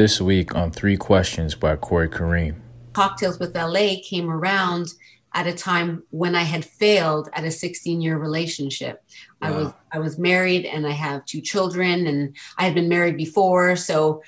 This 0.00 0.18
week 0.18 0.54
on 0.54 0.70
Three 0.70 0.96
Questions 0.96 1.54
by 1.54 1.76
Corey 1.76 2.08
Kareem. 2.08 2.54
Cocktales 2.92 3.38
with 3.38 3.54
LA 3.54 3.96
came 4.02 4.30
around 4.30 4.94
at 5.34 5.46
a 5.46 5.52
time 5.52 6.04
when 6.08 6.34
I 6.34 6.42
had 6.42 6.64
failed 6.64 7.28
at 7.34 7.44
a 7.44 7.50
16 7.50 8.00
year 8.00 8.16
relationship. 8.16 9.04
Wow. 9.42 9.48
I 9.48 9.50
was 9.50 9.72
I 9.92 9.98
was 9.98 10.18
married 10.18 10.64
and 10.64 10.86
I 10.86 10.92
have 10.92 11.26
two 11.26 11.42
children 11.42 12.06
and 12.06 12.34
I 12.56 12.64
had 12.64 12.74
been 12.74 12.88
married 12.88 13.18
before 13.18 13.76
so 13.76 14.22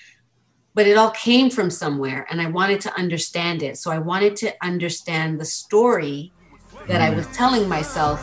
but 0.74 0.86
it 0.86 0.98
all 0.98 1.12
came 1.12 1.48
from 1.48 1.70
somewhere 1.70 2.26
and 2.28 2.42
I 2.42 2.48
wanted 2.50 2.82
to 2.82 2.94
understand 2.94 3.62
it. 3.62 3.78
So 3.78 3.90
I 3.90 3.96
wanted 3.96 4.36
to 4.36 4.54
understand 4.62 5.40
the 5.40 5.46
story 5.46 6.34
that 6.86 7.00
I 7.00 7.12
mm. 7.12 7.16
was 7.16 7.26
telling 7.28 7.66
myself 7.66 8.20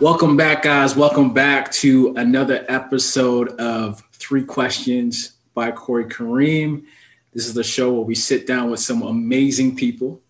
Welcome 0.00 0.36
back, 0.36 0.62
guys. 0.62 0.94
Welcome 0.94 1.34
back 1.34 1.72
to 1.72 2.14
another 2.16 2.64
episode 2.68 3.48
of 3.60 4.00
Three 4.12 4.44
Questions 4.44 5.32
by 5.54 5.72
Corey 5.72 6.04
Kareem. 6.04 6.84
This 7.32 7.48
is 7.48 7.54
the 7.54 7.64
show 7.64 7.92
where 7.92 8.02
we 8.04 8.14
sit 8.14 8.46
down 8.46 8.70
with 8.70 8.78
some 8.78 9.02
amazing 9.02 9.74
people 9.74 10.20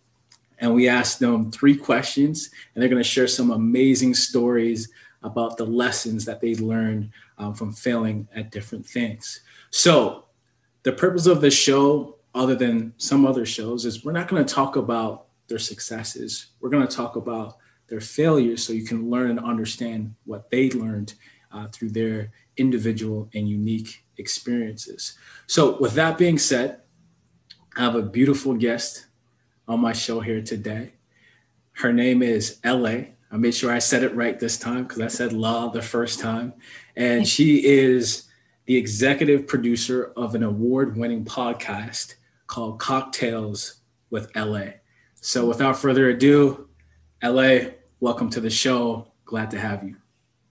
and 0.59 0.75
we 0.75 0.89
ask 0.89 1.19
them 1.19 1.51
three 1.51 1.77
questions, 1.77 2.49
and 2.75 2.81
they're 2.81 2.89
going 2.89 3.03
to 3.03 3.07
share 3.07 3.27
some 3.27 3.51
amazing 3.51 4.15
stories 4.15 4.91
about 5.23 5.59
the 5.59 5.67
lessons 5.67 6.25
that 6.25 6.41
they 6.41 6.55
learned 6.55 7.11
um, 7.37 7.53
from 7.53 7.71
failing 7.71 8.27
at 8.35 8.51
different 8.51 8.87
things. 8.87 9.41
So, 9.69 10.25
the 10.83 10.93
purpose 10.93 11.27
of 11.27 11.43
this 11.43 11.53
show, 11.53 12.16
other 12.35 12.55
than 12.55 12.95
some 12.97 13.27
other 13.27 13.45
shows, 13.45 13.85
is 13.85 14.03
we're 14.03 14.13
not 14.13 14.29
going 14.29 14.43
to 14.43 14.55
talk 14.55 14.77
about 14.77 15.27
their 15.49 15.59
successes. 15.59 16.47
We're 16.59 16.71
going 16.71 16.88
to 16.88 16.97
talk 16.97 17.16
about 17.16 17.59
their 17.89 18.01
failures 18.01 18.65
so 18.65 18.73
you 18.73 18.85
can 18.85 19.11
learn 19.11 19.31
and 19.31 19.41
understand 19.41 20.15
what 20.25 20.51
they 20.51 20.71
learned 20.71 21.15
uh, 21.53 21.67
through 21.69 21.91
their 21.91 22.31
individual 22.57 23.29
and 23.35 23.49
unique 23.49 24.05
experiences. 24.19 25.17
So, 25.47 25.79
with 25.79 25.95
that 25.95 26.19
being 26.19 26.39
said, 26.39 26.81
I 27.77 27.83
have 27.83 27.95
a 27.95 28.03
beautiful 28.03 28.55
guest 28.55 29.07
on 29.66 29.81
my 29.81 29.93
show 29.93 30.21
here 30.21 30.43
today. 30.43 30.93
Her 31.73 31.93
name 31.93 32.23
is 32.23 32.59
LA. 32.65 33.15
I 33.31 33.37
made 33.37 33.55
sure 33.55 33.71
I 33.71 33.79
said 33.79 34.03
it 34.03 34.15
right 34.15 34.39
this 34.39 34.59
time 34.59 34.85
because 34.85 35.01
I 35.01 35.09
said 35.09 35.33
La 35.33 35.69
the 35.69 35.83
first 35.83 36.19
time. 36.19 36.55
And 36.97 37.29
she 37.29 37.65
is 37.65 38.25
the 38.65 38.77
executive 38.77 39.47
producer 39.47 40.13
of 40.16 40.35
an 40.35 40.43
award 40.43 40.97
winning 40.97 41.25
podcast 41.25 42.15
called 42.47 42.81
Cocktales 42.81 43.75
with 44.11 44.35
LA. 44.35 44.73
So, 45.21 45.47
without 45.47 45.79
further 45.79 46.09
ado, 46.09 46.69
LA, 47.23 47.71
welcome 48.01 48.30
to 48.30 48.41
the 48.41 48.51
show. 48.51 49.09
Glad 49.24 49.51
to 49.51 49.59
have 49.59 49.85
you. 49.85 49.96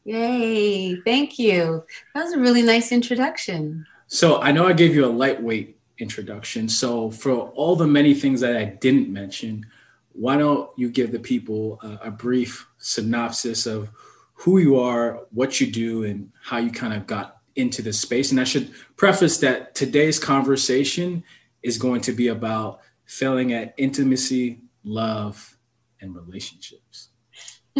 Yay, 0.03 0.95
thank 1.01 1.37
you. 1.37 1.83
That 2.13 2.23
was 2.23 2.33
a 2.33 2.39
really 2.39 2.61
nice 2.61 2.91
introduction. 2.91 3.85
So 4.07 4.41
I 4.41 4.51
know 4.51 4.67
I 4.67 4.73
gave 4.73 4.95
you 4.95 5.05
a 5.05 5.07
lightweight 5.07 5.77
introduction. 5.97 6.69
So 6.69 7.11
for 7.11 7.49
all 7.49 7.75
the 7.75 7.87
many 7.87 8.13
things 8.13 8.41
that 8.41 8.55
I 8.55 8.65
didn't 8.65 9.11
mention, 9.11 9.65
why 10.13 10.37
don't 10.37 10.69
you 10.77 10.89
give 10.89 11.11
the 11.11 11.19
people 11.19 11.79
a, 11.83 12.07
a 12.07 12.11
brief 12.11 12.67
synopsis 12.77 13.65
of 13.65 13.89
who 14.33 14.59
you 14.59 14.79
are, 14.79 15.25
what 15.31 15.59
you 15.59 15.67
do, 15.67 16.03
and 16.03 16.31
how 16.41 16.57
you 16.57 16.71
kind 16.71 16.93
of 16.93 17.05
got 17.07 17.37
into 17.55 17.81
this 17.81 17.99
space? 17.99 18.31
And 18.31 18.39
I 18.39 18.45
should 18.45 18.71
preface 18.95 19.39
that 19.39 19.75
today's 19.75 20.19
conversation 20.19 21.23
is 21.63 21.77
going 21.77 22.01
to 22.01 22.13
be 22.13 22.29
about 22.29 22.79
failing 23.05 23.53
at 23.53 23.73
intimacy, 23.77 24.61
love, 24.83 25.57
and 26.01 26.15
relationships. 26.15 26.86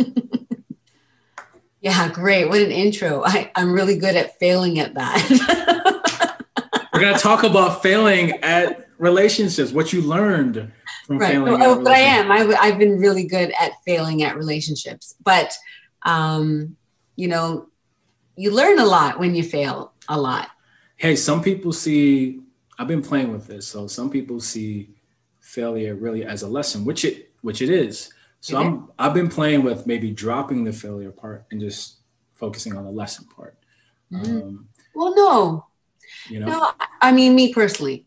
yeah, 1.82 2.10
great. 2.12 2.48
What 2.50 2.62
an 2.62 2.72
intro. 2.72 3.24
I, 3.24 3.52
I'm 3.56 3.74
really 3.74 3.98
good 3.98 4.16
at 4.16 4.38
failing 4.40 4.80
at 4.80 4.94
that. 4.96 6.38
We're 6.94 7.02
going 7.02 7.16
to 7.16 7.20
talk 7.20 7.44
about 7.44 7.84
failing 7.84 8.32
at 8.44 8.88
relationships, 8.98 9.72
what 9.72 9.94
you 9.94 10.02
learned 10.02 10.72
from 11.06 11.20
right. 11.20 11.34
failing. 11.34 11.62
Oh, 11.62 11.84
but 11.84 11.94
I 11.94 12.00
am. 12.00 12.32
I, 12.32 12.56
I've 12.60 12.80
been 12.80 12.98
really 12.98 13.26
good 13.26 13.54
at 13.60 13.74
failing 13.86 14.24
at 14.24 14.36
relationships. 14.36 15.16
But, 15.24 15.56
um, 16.04 16.76
you 17.16 17.28
know, 17.28 17.68
you 18.36 18.52
learn 18.52 18.80
a 18.80 18.86
lot 18.86 19.20
when 19.20 19.36
you 19.36 19.44
fail 19.44 19.94
a 20.10 20.20
lot. 20.20 20.50
Hey, 20.96 21.16
some 21.16 21.44
people 21.44 21.72
see, 21.72 22.42
I've 22.80 22.88
been 22.88 23.04
playing 23.04 23.32
with 23.32 23.46
this. 23.48 23.68
So 23.68 23.88
some 23.88 24.10
people 24.10 24.40
see 24.40 24.90
failure 25.40 25.96
really 25.96 26.26
as 26.26 26.42
a 26.42 26.48
lesson, 26.48 26.84
which 26.84 27.06
it, 27.06 27.32
which 27.42 27.62
it 27.62 27.70
is. 27.70 28.12
So 28.42 28.56
mm-hmm. 28.56 28.68
I'm 28.68 28.92
I've 29.00 29.14
been 29.14 29.30
playing 29.30 29.64
with 29.64 29.88
maybe 29.88 30.12
dropping 30.12 30.64
the 30.64 30.74
failure 30.74 31.12
part 31.12 31.46
and 31.52 31.60
just 31.60 31.98
focusing 32.36 32.76
on 32.76 32.84
the 32.84 32.92
lesson 32.92 33.26
part. 33.36 33.58
Mm-hmm. 34.12 34.42
Um, 34.42 34.70
well, 34.96 35.16
no, 35.16 35.66
you 36.30 36.40
know, 36.40 36.48
no. 36.48 36.72
I 37.02 37.12
mean, 37.12 37.36
me 37.36 37.54
personally, 37.54 38.06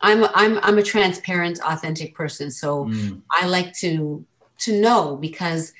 I'm 0.00 0.24
I'm 0.34 0.58
I'm 0.62 0.78
a 0.78 0.82
transparent, 0.82 1.60
authentic 1.64 2.14
person. 2.14 2.50
So 2.50 2.86
mm. 2.86 3.22
I 3.30 3.46
like 3.46 3.72
to 3.78 4.24
to 4.58 4.80
know 4.80 5.16
because 5.16 5.72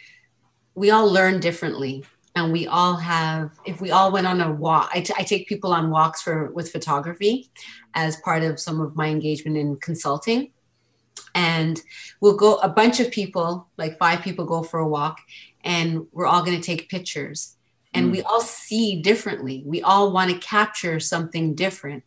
we 0.75 0.91
all 0.91 1.11
learn 1.11 1.41
differently 1.41 2.05
and 2.37 2.53
we 2.53 2.67
all 2.67 2.97
have 2.97 3.51
if 3.65 3.81
we 3.81 3.91
all 3.91 4.13
went 4.13 4.27
on 4.27 4.41
a 4.41 4.53
walk 4.53 4.91
I, 4.95 5.01
t- 5.01 5.15
I 5.17 5.25
take 5.25 5.49
people 5.49 5.73
on 5.73 5.91
walks 5.91 6.23
for 6.23 6.53
with 6.53 6.71
photography 6.71 7.51
as 7.95 8.17
part 8.19 8.45
of 8.45 8.61
some 8.61 8.81
of 8.81 8.95
my 8.95 9.09
engagement 9.09 9.57
in 9.57 9.77
consulting 9.77 10.53
and 11.35 11.81
we'll 12.21 12.37
go 12.37 12.57
a 12.57 12.69
bunch 12.69 13.01
of 13.01 13.11
people 13.11 13.69
like 13.77 13.99
five 13.99 14.23
people 14.23 14.45
go 14.45 14.63
for 14.63 14.81
a 14.81 14.89
walk 14.89 15.21
and 15.65 16.07
we're 16.13 16.27
all 16.27 16.43
going 16.43 16.59
to 16.59 16.67
take 16.67 16.89
pictures. 16.89 17.57
And 17.95 18.09
mm. 18.09 18.13
we 18.13 18.23
all 18.23 18.41
see 18.41 19.01
differently. 19.01 19.63
We 19.67 19.83
all 19.83 20.13
want 20.13 20.31
to 20.31 20.39
capture 20.39 21.01
something 21.01 21.55
different. 21.55 22.05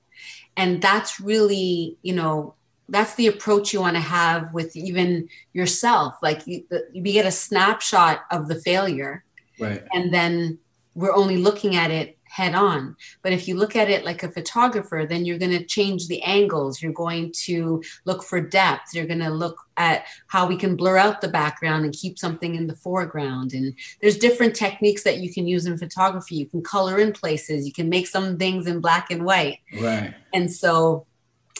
And 0.55 0.81
that's 0.81 1.19
really 1.19 1.97
you 2.01 2.13
know 2.13 2.55
that's 2.89 3.15
the 3.15 3.27
approach 3.27 3.71
you 3.71 3.79
want 3.79 3.95
to 3.95 4.01
have 4.01 4.53
with 4.53 4.75
even 4.75 5.29
yourself. 5.53 6.15
Like 6.21 6.45
you, 6.45 6.65
you 6.91 7.01
get 7.01 7.25
a 7.25 7.31
snapshot 7.31 8.23
of 8.31 8.47
the 8.47 8.55
failure 8.55 9.23
right. 9.59 9.83
and 9.93 10.13
then 10.13 10.59
we're 10.93 11.15
only 11.15 11.37
looking 11.37 11.75
at 11.75 11.91
it 11.91 12.17
head 12.31 12.55
on. 12.55 12.95
But 13.23 13.33
if 13.33 13.45
you 13.45 13.57
look 13.57 13.75
at 13.75 13.89
it 13.89 14.05
like 14.05 14.23
a 14.23 14.31
photographer, 14.31 15.05
then 15.07 15.25
you're 15.25 15.37
going 15.37 15.51
to 15.51 15.65
change 15.65 16.07
the 16.07 16.23
angles. 16.23 16.81
You're 16.81 16.93
going 16.93 17.33
to 17.43 17.83
look 18.05 18.23
for 18.23 18.39
depth. 18.39 18.93
You're 18.93 19.05
going 19.05 19.19
to 19.19 19.29
look 19.29 19.57
at 19.75 20.05
how 20.27 20.47
we 20.47 20.55
can 20.55 20.77
blur 20.77 20.95
out 20.95 21.19
the 21.19 21.27
background 21.27 21.83
and 21.83 21.93
keep 21.93 22.17
something 22.17 22.55
in 22.55 22.67
the 22.67 22.75
foreground. 22.75 23.51
And 23.51 23.73
there's 24.01 24.17
different 24.17 24.55
techniques 24.55 25.03
that 25.03 25.17
you 25.17 25.33
can 25.33 25.45
use 25.45 25.65
in 25.65 25.77
photography. 25.77 26.35
You 26.35 26.45
can 26.45 26.63
color 26.63 26.99
in 26.99 27.11
places. 27.11 27.65
You 27.65 27.73
can 27.73 27.89
make 27.89 28.07
some 28.07 28.37
things 28.37 28.65
in 28.65 28.79
black 28.79 29.11
and 29.11 29.25
white. 29.25 29.59
Right. 29.77 30.13
And 30.33 30.49
so 30.49 31.05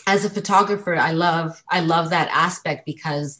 as 0.06 0.24
a 0.24 0.30
photographer, 0.30 0.96
I 0.96 1.12
love 1.12 1.62
I 1.68 1.80
love 1.80 2.08
that 2.10 2.30
aspect 2.32 2.86
because 2.86 3.38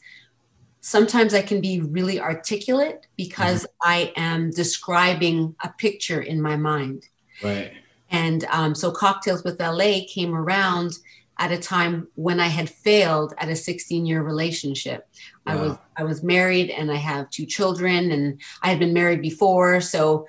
sometimes 0.81 1.33
I 1.33 1.41
can 1.41 1.61
be 1.61 1.81
really 1.81 2.19
articulate 2.19 3.07
because 3.17 3.63
mm-hmm. 3.63 3.89
I 3.89 4.13
am 4.15 4.51
describing 4.51 5.55
a 5.63 5.69
picture 5.69 6.21
in 6.21 6.39
my 6.39 6.57
mind. 6.57 7.07
Right. 7.41 7.73
And 8.09 8.45
um, 8.45 8.75
so 8.75 8.91
Cocktales 8.91 9.43
with 9.43 9.59
LA 9.59 10.01
came 10.07 10.35
around 10.35 10.97
at 11.39 11.51
a 11.51 11.57
time 11.57 12.07
when 12.15 12.39
I 12.39 12.47
had 12.47 12.69
failed 12.69 13.33
at 13.37 13.49
a 13.49 13.55
16 13.55 14.05
year 14.05 14.21
relationship. 14.21 15.07
Wow. 15.45 15.53
I 15.53 15.55
was 15.55 15.77
I 15.97 16.03
was 16.03 16.23
married 16.23 16.69
and 16.69 16.91
I 16.91 16.95
have 16.95 17.29
two 17.29 17.45
children 17.45 18.11
and 18.11 18.39
I 18.61 18.69
had 18.69 18.79
been 18.79 18.93
married 18.93 19.21
before. 19.21 19.81
So 19.81 20.27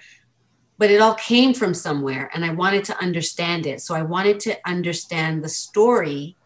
but 0.76 0.91
it 0.91 1.00
all 1.00 1.15
came 1.15 1.54
from 1.54 1.72
somewhere 1.72 2.31
and 2.34 2.44
I 2.44 2.50
wanted 2.50 2.84
to 2.87 3.00
understand 3.00 3.66
it. 3.66 3.81
So 3.81 3.94
I 3.94 4.03
wanted 4.03 4.41
to 4.41 4.59
understand 4.66 5.44
the 5.44 5.48
story 5.48 6.36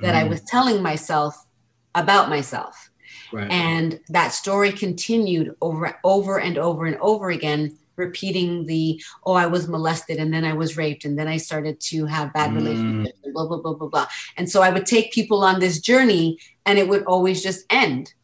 that 0.00 0.14
mm. 0.14 0.18
I 0.18 0.24
was 0.24 0.40
telling 0.42 0.82
myself 0.82 1.46
about 1.94 2.28
myself. 2.28 2.90
Right. 3.32 3.50
And 3.50 4.00
that 4.08 4.28
story 4.28 4.72
continued 4.72 5.56
over 5.60 5.98
over 6.04 6.38
and 6.38 6.56
over 6.56 6.86
and 6.86 6.96
over 6.96 7.30
again 7.30 7.76
repeating 7.96 8.66
the 8.66 9.02
oh 9.24 9.34
i 9.34 9.46
was 9.46 9.68
molested 9.68 10.18
and 10.18 10.32
then 10.32 10.44
i 10.44 10.52
was 10.52 10.76
raped 10.76 11.04
and 11.04 11.18
then 11.18 11.28
i 11.28 11.36
started 11.36 11.80
to 11.80 12.06
have 12.06 12.32
bad 12.32 12.50
mm. 12.50 12.56
relationships 12.56 13.18
blah 13.32 13.46
blah 13.46 13.58
blah 13.58 13.74
blah 13.74 13.88
blah 13.88 14.06
and 14.36 14.50
so 14.50 14.62
i 14.62 14.70
would 14.70 14.86
take 14.86 15.12
people 15.12 15.42
on 15.42 15.60
this 15.60 15.80
journey 15.80 16.38
and 16.66 16.78
it 16.78 16.88
would 16.88 17.04
always 17.04 17.42
just 17.42 17.64
end 17.70 18.14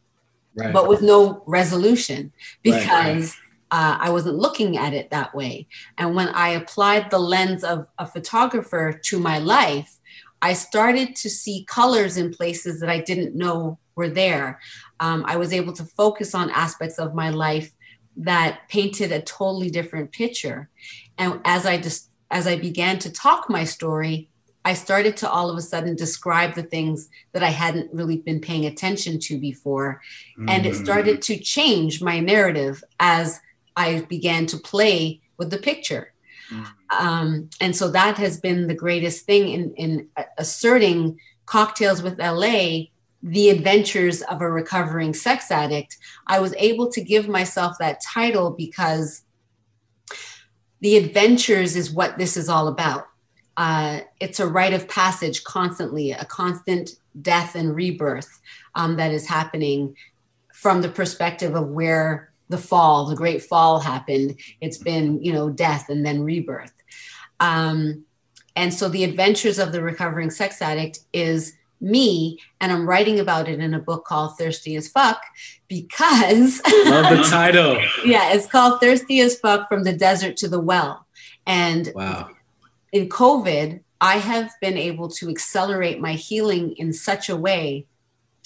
right. 0.55 0.73
but 0.73 0.87
with 0.87 1.01
no 1.01 1.43
resolution 1.45 2.31
because 2.63 2.83
right, 2.83 3.15
right. 3.15 3.31
Uh, 3.73 3.97
I 4.01 4.09
wasn't 4.09 4.35
looking 4.35 4.75
at 4.75 4.93
it 4.93 5.11
that 5.11 5.33
way. 5.33 5.65
And 5.97 6.13
when 6.13 6.27
I 6.27 6.49
applied 6.49 7.09
the 7.09 7.19
lens 7.19 7.63
of 7.63 7.87
a 7.97 8.05
photographer 8.05 8.91
to 9.05 9.17
my 9.17 9.37
life, 9.37 9.97
I 10.41 10.53
started 10.53 11.15
to 11.15 11.29
see 11.29 11.65
colors 11.69 12.17
in 12.17 12.33
places 12.33 12.81
that 12.81 12.89
I 12.89 12.99
didn't 12.99 13.33
know 13.33 13.79
were 13.95 14.09
there. 14.09 14.59
Um, 14.99 15.23
I 15.27 15.37
was 15.37 15.53
able 15.53 15.73
to 15.73 15.85
focus 15.85 16.35
on 16.35 16.49
aspects 16.49 16.99
of 16.99 17.13
my 17.15 17.29
life 17.29 17.71
that 18.17 18.67
painted 18.67 19.11
a 19.11 19.21
totally 19.21 19.69
different 19.69 20.11
picture. 20.11 20.69
And 21.17 21.41
as 21.45 21.65
I 21.65 21.77
just 21.77 22.09
as 22.29 22.47
I 22.47 22.55
began 22.57 22.97
to 22.99 23.11
talk 23.11 23.49
my 23.49 23.65
story, 23.65 24.29
I 24.63 24.73
started 24.73 25.17
to 25.17 25.29
all 25.29 25.49
of 25.49 25.57
a 25.57 25.61
sudden 25.61 25.95
describe 25.95 26.53
the 26.53 26.63
things 26.63 27.09
that 27.33 27.43
I 27.43 27.49
hadn't 27.49 27.93
really 27.93 28.17
been 28.17 28.39
paying 28.39 28.65
attention 28.65 29.19
to 29.19 29.37
before. 29.37 30.01
Mm-hmm. 30.37 30.49
And 30.49 30.65
it 30.65 30.75
started 30.75 31.17
mm. 31.17 31.21
to 31.23 31.37
change 31.37 32.01
my 32.01 32.19
narrative 32.19 32.83
as 32.99 33.41
I 33.75 34.01
began 34.01 34.45
to 34.47 34.57
play 34.57 35.21
with 35.37 35.49
the 35.49 35.57
picture. 35.57 36.13
Mm-hmm. 36.51 37.05
Um, 37.07 37.49
and 37.59 37.75
so 37.75 37.89
that 37.89 38.17
has 38.17 38.39
been 38.39 38.67
the 38.67 38.75
greatest 38.75 39.25
thing 39.25 39.49
in, 39.49 39.73
in 39.75 40.07
asserting 40.37 41.19
Cocktales 41.45 42.03
with 42.03 42.19
LA, 42.19 42.90
the 43.23 43.49
adventures 43.49 44.21
of 44.23 44.41
a 44.41 44.49
recovering 44.49 45.13
sex 45.13 45.51
addict. 45.51 45.97
I 46.27 46.39
was 46.39 46.55
able 46.57 46.91
to 46.91 47.01
give 47.01 47.27
myself 47.27 47.77
that 47.79 48.01
title 48.01 48.51
because 48.51 49.21
the 50.79 50.97
adventures 50.97 51.75
is 51.75 51.91
what 51.91 52.17
this 52.17 52.35
is 52.35 52.49
all 52.49 52.67
about 52.67 53.07
uh, 53.57 53.99
it's 54.19 54.39
a 54.39 54.47
rite 54.47 54.73
of 54.73 54.87
passage 54.87 55.43
constantly, 55.43 56.11
a 56.11 56.25
constant 56.25 56.91
death 57.21 57.55
and 57.55 57.75
rebirth 57.75 58.41
um, 58.75 58.95
that 58.95 59.11
is 59.11 59.27
happening 59.27 59.95
from 60.53 60.81
the 60.81 60.89
perspective 60.89 61.55
of 61.55 61.67
where 61.67 62.31
the 62.49 62.57
fall, 62.57 63.05
the 63.05 63.15
great 63.15 63.43
fall 63.43 63.79
happened. 63.79 64.39
It's 64.61 64.77
been, 64.77 65.23
you 65.23 65.33
know, 65.33 65.49
death 65.49 65.89
and 65.89 66.05
then 66.05 66.23
rebirth. 66.23 66.73
Um, 67.39 68.05
and 68.55 68.73
so 68.73 68.89
the 68.89 69.03
adventures 69.03 69.59
of 69.59 69.71
the 69.71 69.81
recovering 69.81 70.29
sex 70.29 70.61
addict 70.61 70.99
is 71.13 71.53
me, 71.81 72.37
and 72.59 72.71
I'm 72.71 72.87
writing 72.87 73.19
about 73.19 73.49
it 73.49 73.59
in 73.59 73.73
a 73.73 73.79
book 73.79 74.05
called 74.05 74.37
Thirsty 74.37 74.75
as 74.75 74.87
Fuck 74.87 75.21
because. 75.67 76.61
Love 76.85 77.17
the 77.17 77.23
title. 77.29 77.77
yeah, 78.05 78.33
it's 78.33 78.47
called 78.47 78.79
Thirsty 78.79 79.19
as 79.21 79.39
Fuck 79.39 79.67
from 79.67 79.83
the 79.83 79.93
Desert 79.93 80.37
to 80.37 80.47
the 80.47 80.59
Well. 80.59 81.05
And 81.45 81.91
wow 81.95 82.29
in 82.91 83.09
COVID, 83.09 83.81
I 83.99 84.17
have 84.17 84.51
been 84.59 84.77
able 84.77 85.09
to 85.09 85.29
accelerate 85.29 85.99
my 85.99 86.13
healing 86.13 86.73
in 86.73 86.93
such 86.93 87.29
a 87.29 87.35
way 87.35 87.85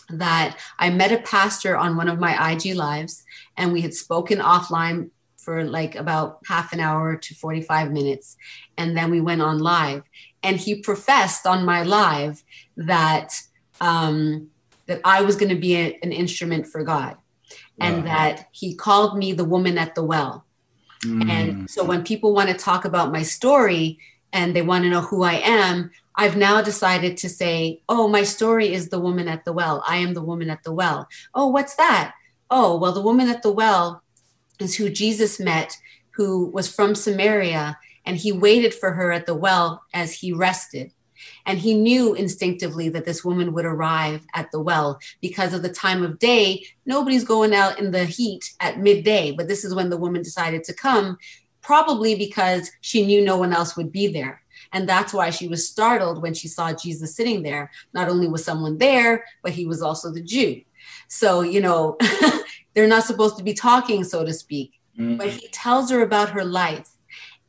that 0.09 0.57
I 0.77 0.89
met 0.91 1.11
a 1.11 1.17
pastor 1.17 1.75
on 1.75 1.97
one 1.97 2.09
of 2.09 2.19
my 2.19 2.51
IG 2.51 2.75
lives 2.75 3.23
and 3.57 3.73
we 3.73 3.81
had 3.81 3.93
spoken 3.93 4.39
offline 4.39 5.09
for 5.37 5.63
like 5.63 5.95
about 5.95 6.39
half 6.47 6.73
an 6.73 6.79
hour 6.79 7.15
to 7.15 7.35
45 7.35 7.91
minutes. 7.91 8.35
And 8.77 8.97
then 8.97 9.09
we 9.09 9.21
went 9.21 9.41
on 9.41 9.59
live. 9.59 10.03
And 10.45 10.57
he 10.57 10.75
professed 10.75 11.45
on 11.45 11.65
my 11.65 11.83
live 11.83 12.43
that 12.77 13.33
um, 13.81 14.49
that 14.85 15.01
I 15.03 15.21
was 15.21 15.35
going 15.35 15.49
to 15.49 15.59
be 15.59 15.75
a, 15.75 15.99
an 16.03 16.11
instrument 16.11 16.67
for 16.67 16.83
God 16.83 17.17
and 17.79 17.97
wow. 17.97 18.03
that 18.03 18.47
he 18.51 18.75
called 18.75 19.17
me 19.17 19.33
the 19.33 19.43
woman 19.43 19.77
at 19.77 19.95
the 19.95 20.03
well. 20.03 20.45
Mm. 21.03 21.29
And 21.29 21.69
so 21.69 21.83
when 21.83 22.03
people 22.03 22.33
want 22.33 22.49
to 22.49 22.55
talk 22.55 22.85
about 22.85 23.11
my 23.11 23.23
story, 23.23 23.99
and 24.35 24.53
they 24.53 24.61
want 24.61 24.83
to 24.83 24.89
know 24.89 25.01
who 25.01 25.23
I 25.23 25.35
am, 25.35 25.91
I've 26.15 26.35
now 26.35 26.61
decided 26.61 27.15
to 27.17 27.29
say, 27.29 27.81
oh, 27.87 28.09
my 28.09 28.23
story 28.23 28.73
is 28.73 28.89
the 28.89 28.99
woman 28.99 29.29
at 29.29 29.45
the 29.45 29.53
well. 29.53 29.81
I 29.87 29.97
am 29.97 30.13
the 30.13 30.21
woman 30.21 30.49
at 30.49 30.61
the 30.63 30.73
well. 30.73 31.07
Oh, 31.33 31.47
what's 31.47 31.75
that? 31.75 32.13
Oh, 32.51 32.77
well, 32.77 32.91
the 32.91 33.01
woman 33.01 33.29
at 33.29 33.43
the 33.43 33.51
well 33.51 34.03
is 34.59 34.75
who 34.75 34.89
Jesus 34.89 35.39
met, 35.39 35.77
who 36.11 36.47
was 36.47 36.73
from 36.73 36.95
Samaria, 36.95 37.77
and 38.05 38.17
he 38.17 38.31
waited 38.31 38.73
for 38.73 38.91
her 38.91 39.11
at 39.11 39.25
the 39.25 39.35
well 39.35 39.83
as 39.93 40.13
he 40.13 40.31
rested. 40.31 40.91
And 41.45 41.57
he 41.57 41.73
knew 41.73 42.13
instinctively 42.13 42.89
that 42.89 43.05
this 43.05 43.23
woman 43.23 43.53
would 43.53 43.65
arrive 43.65 44.25
at 44.33 44.51
the 44.51 44.59
well 44.59 44.99
because 45.21 45.53
of 45.53 45.61
the 45.61 45.69
time 45.69 46.03
of 46.03 46.19
day. 46.19 46.65
Nobody's 46.85 47.23
going 47.23 47.53
out 47.53 47.79
in 47.79 47.91
the 47.91 48.05
heat 48.05 48.53
at 48.59 48.79
midday, 48.79 49.31
but 49.31 49.47
this 49.47 49.63
is 49.63 49.73
when 49.73 49.89
the 49.89 49.97
woman 49.97 50.21
decided 50.21 50.63
to 50.65 50.73
come 50.73 51.17
probably 51.61 52.13
because 52.13 52.69
she 52.81 53.05
knew 53.05 53.23
no 53.23 53.37
one 53.37 53.51
else 53.51 53.75
would 53.75 53.91
be 53.91 54.07
there. 54.07 54.41
And 54.71 54.87
that's 54.87 55.13
why 55.13 55.29
she 55.29 55.47
was 55.47 55.67
startled 55.67 56.21
when 56.21 56.33
she 56.33 56.47
saw 56.47 56.73
Jesus 56.73 57.15
sitting 57.15 57.43
there. 57.43 57.71
Not 57.93 58.09
only 58.09 58.27
was 58.27 58.43
someone 58.43 58.77
there, 58.77 59.25
but 59.41 59.51
he 59.51 59.65
was 59.65 59.81
also 59.81 60.11
the 60.11 60.21
Jew. 60.21 60.61
So, 61.07 61.41
you 61.41 61.61
know, 61.61 61.97
they're 62.73 62.87
not 62.87 63.03
supposed 63.03 63.37
to 63.37 63.43
be 63.43 63.53
talking, 63.53 64.03
so 64.03 64.23
to 64.23 64.33
speak. 64.33 64.73
Mm-hmm. 64.99 65.17
But 65.17 65.29
he 65.29 65.47
tells 65.47 65.89
her 65.91 66.01
about 66.01 66.29
her 66.29 66.43
life. 66.43 66.89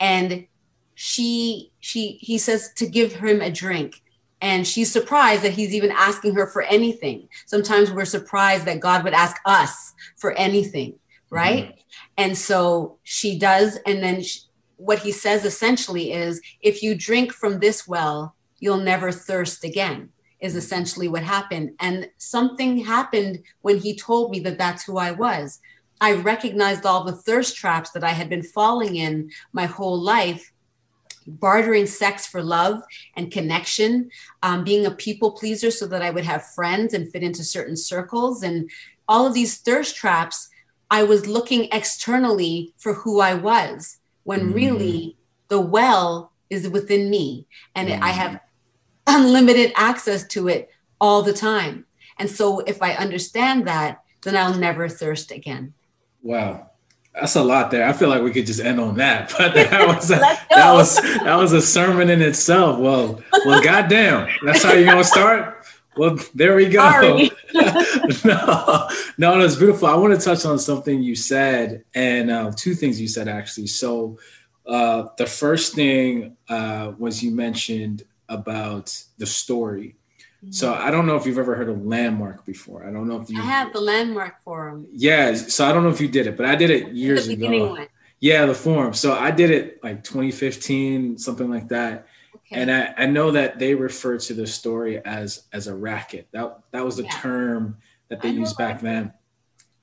And 0.00 0.46
she, 0.94 1.72
she, 1.81 2.19
he 2.20 2.38
says 2.38 2.72
to 2.75 2.87
give 2.87 3.12
him 3.14 3.40
a 3.40 3.50
drink. 3.50 4.02
And 4.40 4.66
she's 4.66 4.93
surprised 4.93 5.43
that 5.43 5.52
he's 5.52 5.75
even 5.75 5.90
asking 5.90 6.34
her 6.34 6.46
for 6.46 6.62
anything. 6.62 7.28
Sometimes 7.46 7.90
we're 7.90 8.04
surprised 8.04 8.66
that 8.66 8.81
God 8.81 9.02
would 9.04 9.14
ask 9.14 9.37
us 9.46 9.94
for 10.16 10.32
anything, 10.32 10.98
right? 11.31 11.64
Mm-hmm. 11.64 11.81
And 12.19 12.38
so 12.38 12.98
she 13.02 13.38
does. 13.38 13.78
And 13.87 14.02
then 14.02 14.22
she, 14.22 14.40
what 14.76 14.98
he 14.98 15.10
says 15.10 15.44
essentially 15.44 16.12
is 16.12 16.40
if 16.60 16.82
you 16.82 16.94
drink 16.94 17.32
from 17.32 17.60
this 17.60 17.88
well, 17.88 18.34
you'll 18.58 18.76
never 18.76 19.10
thirst 19.10 19.64
again, 19.64 20.10
is 20.40 20.54
essentially 20.54 21.08
what 21.08 21.22
happened. 21.22 21.70
And 21.81 22.10
something 22.19 22.78
happened 22.78 23.43
when 23.62 23.78
he 23.78 23.96
told 23.96 24.31
me 24.31 24.40
that 24.40 24.58
that's 24.58 24.84
who 24.84 24.98
I 24.98 25.12
was. 25.12 25.60
I 26.00 26.14
recognized 26.14 26.84
all 26.84 27.04
the 27.04 27.12
thirst 27.12 27.56
traps 27.56 27.90
that 27.90 28.04
I 28.04 28.10
had 28.10 28.28
been 28.28 28.43
falling 28.43 28.96
in 28.96 29.31
my 29.52 29.66
whole 29.66 29.98
life 29.98 30.52
bartering 31.26 31.87
sex 31.87 32.26
for 32.26 32.43
love 32.43 32.82
and 33.16 33.32
connection, 33.32 34.10
um, 34.43 34.64
being 34.64 34.87
a 34.87 34.90
people 34.90 35.32
pleaser 35.32 35.70
so 35.70 35.87
that 35.87 36.02
I 36.02 36.10
would 36.10 36.25
have 36.25 36.46
friends 36.54 36.94
and 36.94 37.10
fit 37.10 37.22
into 37.22 37.43
certain 37.44 37.76
circles, 37.76 38.43
and 38.43 38.70
all 39.08 39.26
of 39.26 39.34
these 39.34 39.58
thirst 39.58 39.96
traps 39.96 40.48
I 40.90 41.02
was 41.02 41.26
looking 41.26 41.69
externally 41.72 42.72
for 42.78 42.94
who 42.94 43.20
I 43.20 43.34
was 43.34 43.98
when 44.22 44.52
mm. 44.52 44.54
really 44.54 45.16
the 45.48 45.60
well 45.60 46.32
is 46.48 46.69
within 46.69 47.10
me 47.10 47.46
and 47.75 47.88
mm. 47.88 48.00
I 48.00 48.10
have 48.10 48.40
unlimited 49.06 49.72
access 49.75 50.26
to 50.28 50.48
it 50.48 50.70
all 51.00 51.22
the 51.22 51.32
time. 51.32 51.87
And 52.19 52.31
so 52.31 52.60
if 52.60 52.82
I 52.82 52.93
understand 52.94 53.66
that, 53.66 54.02
then 54.22 54.37
I'll 54.37 54.54
never 54.54 54.88
thirst 54.88 55.31
again. 55.31 55.75
Wow. 56.26 56.70
That's 57.14 57.37
a 57.37 57.43
lot 57.43 57.70
there. 57.70 57.88
I 57.88 57.93
feel 57.93 58.08
like 58.08 58.20
we 58.20 58.32
could 58.32 58.46
just 58.46 58.61
end 58.61 58.81
on 58.81 58.96
that, 58.96 59.32
but 59.38 59.55
that 59.55 59.87
was 59.96 60.11
a, 60.11 60.19
that 60.50 60.73
was 60.73 60.96
that 60.96 61.37
was 61.37 61.52
a 61.52 61.62
sermon 61.62 62.11
in 62.11 62.20
itself. 62.20 62.78
Well, 62.78 63.23
well, 63.44 63.62
goddamn, 63.62 64.28
that's 64.44 64.62
how 64.62 64.73
you're 64.73 64.87
gonna 64.87 65.05
start. 65.05 65.64
Well, 65.96 66.19
there 66.34 66.56
we 66.56 66.69
go. 66.69 66.82
no, 67.55 68.88
no, 69.17 69.40
it's 69.40 69.56
beautiful. 69.56 69.88
I 69.88 69.94
want 69.94 70.19
to 70.19 70.23
touch 70.23 70.44
on 70.44 70.58
something 70.58 71.02
you 71.02 71.14
said, 71.17 71.84
and 71.94 72.31
uh, 72.31 72.52
two 72.55 72.75
things 72.75 73.00
you 73.00 73.08
said 73.08 73.29
actually. 73.29 73.69
So, 73.69 74.19
uh, 74.67 75.05
the 75.17 75.26
first 75.26 75.75
thing 75.75 76.37
uh, 76.50 76.93
was 76.99 77.22
you 77.22 77.31
mentioned 77.31 78.02
about 78.29 78.94
the 79.17 79.26
story. 79.26 79.96
So 80.50 80.72
I 80.72 80.90
don't 80.90 81.06
know 81.06 81.16
if 81.16 81.26
you've 81.26 81.38
ever 81.38 81.56
heard 81.56 81.69
of 81.69 81.84
Landmark 81.84 82.44
before. 82.44 82.86
I 82.86 82.93
don't 82.93 83.08
know 83.08 83.20
if 83.20 83.28
you. 83.31 83.40
I 83.40 83.44
have 83.44 83.72
the 83.72 83.81
Landmark 83.81 84.43
Forum. 84.43 84.86
Yeah, 84.93 85.34
so 85.34 85.66
I 85.66 85.72
don't 85.72 85.82
know 85.82 85.88
if 85.88 86.00
you 86.00 86.08
did 86.08 86.26
it, 86.26 86.36
but 86.36 86.46
I 86.46 86.55
did 86.55 86.70
it 86.70 86.93
years 86.93 87.26
ago. 87.28 87.70
One. 87.70 87.88
Yeah, 88.20 88.46
the 88.46 88.55
forum. 88.55 88.94
So 88.94 89.12
I 89.12 89.31
did 89.31 89.50
it 89.50 89.82
like 89.82 90.02
2015, 90.05 91.19
something 91.19 91.50
like 91.50 91.69
that 91.69 92.06
Okay. 92.52 92.60
And 92.60 92.70
I, 92.70 92.94
I 92.96 93.06
know 93.06 93.32
that 93.32 93.58
they 93.58 93.74
refer 93.74 94.19
to 94.19 94.34
the 94.34 94.46
story 94.46 95.05
as 95.05 95.43
as 95.52 95.66
a 95.66 95.74
racket. 95.74 96.28
That 96.31 96.58
that 96.70 96.84
was 96.84 96.96
the 96.96 97.05
yeah. 97.05 97.10
term 97.10 97.78
that 98.08 98.22
they 98.22 98.31
used 98.31 98.56
back 98.56 98.81
then. 98.81 99.12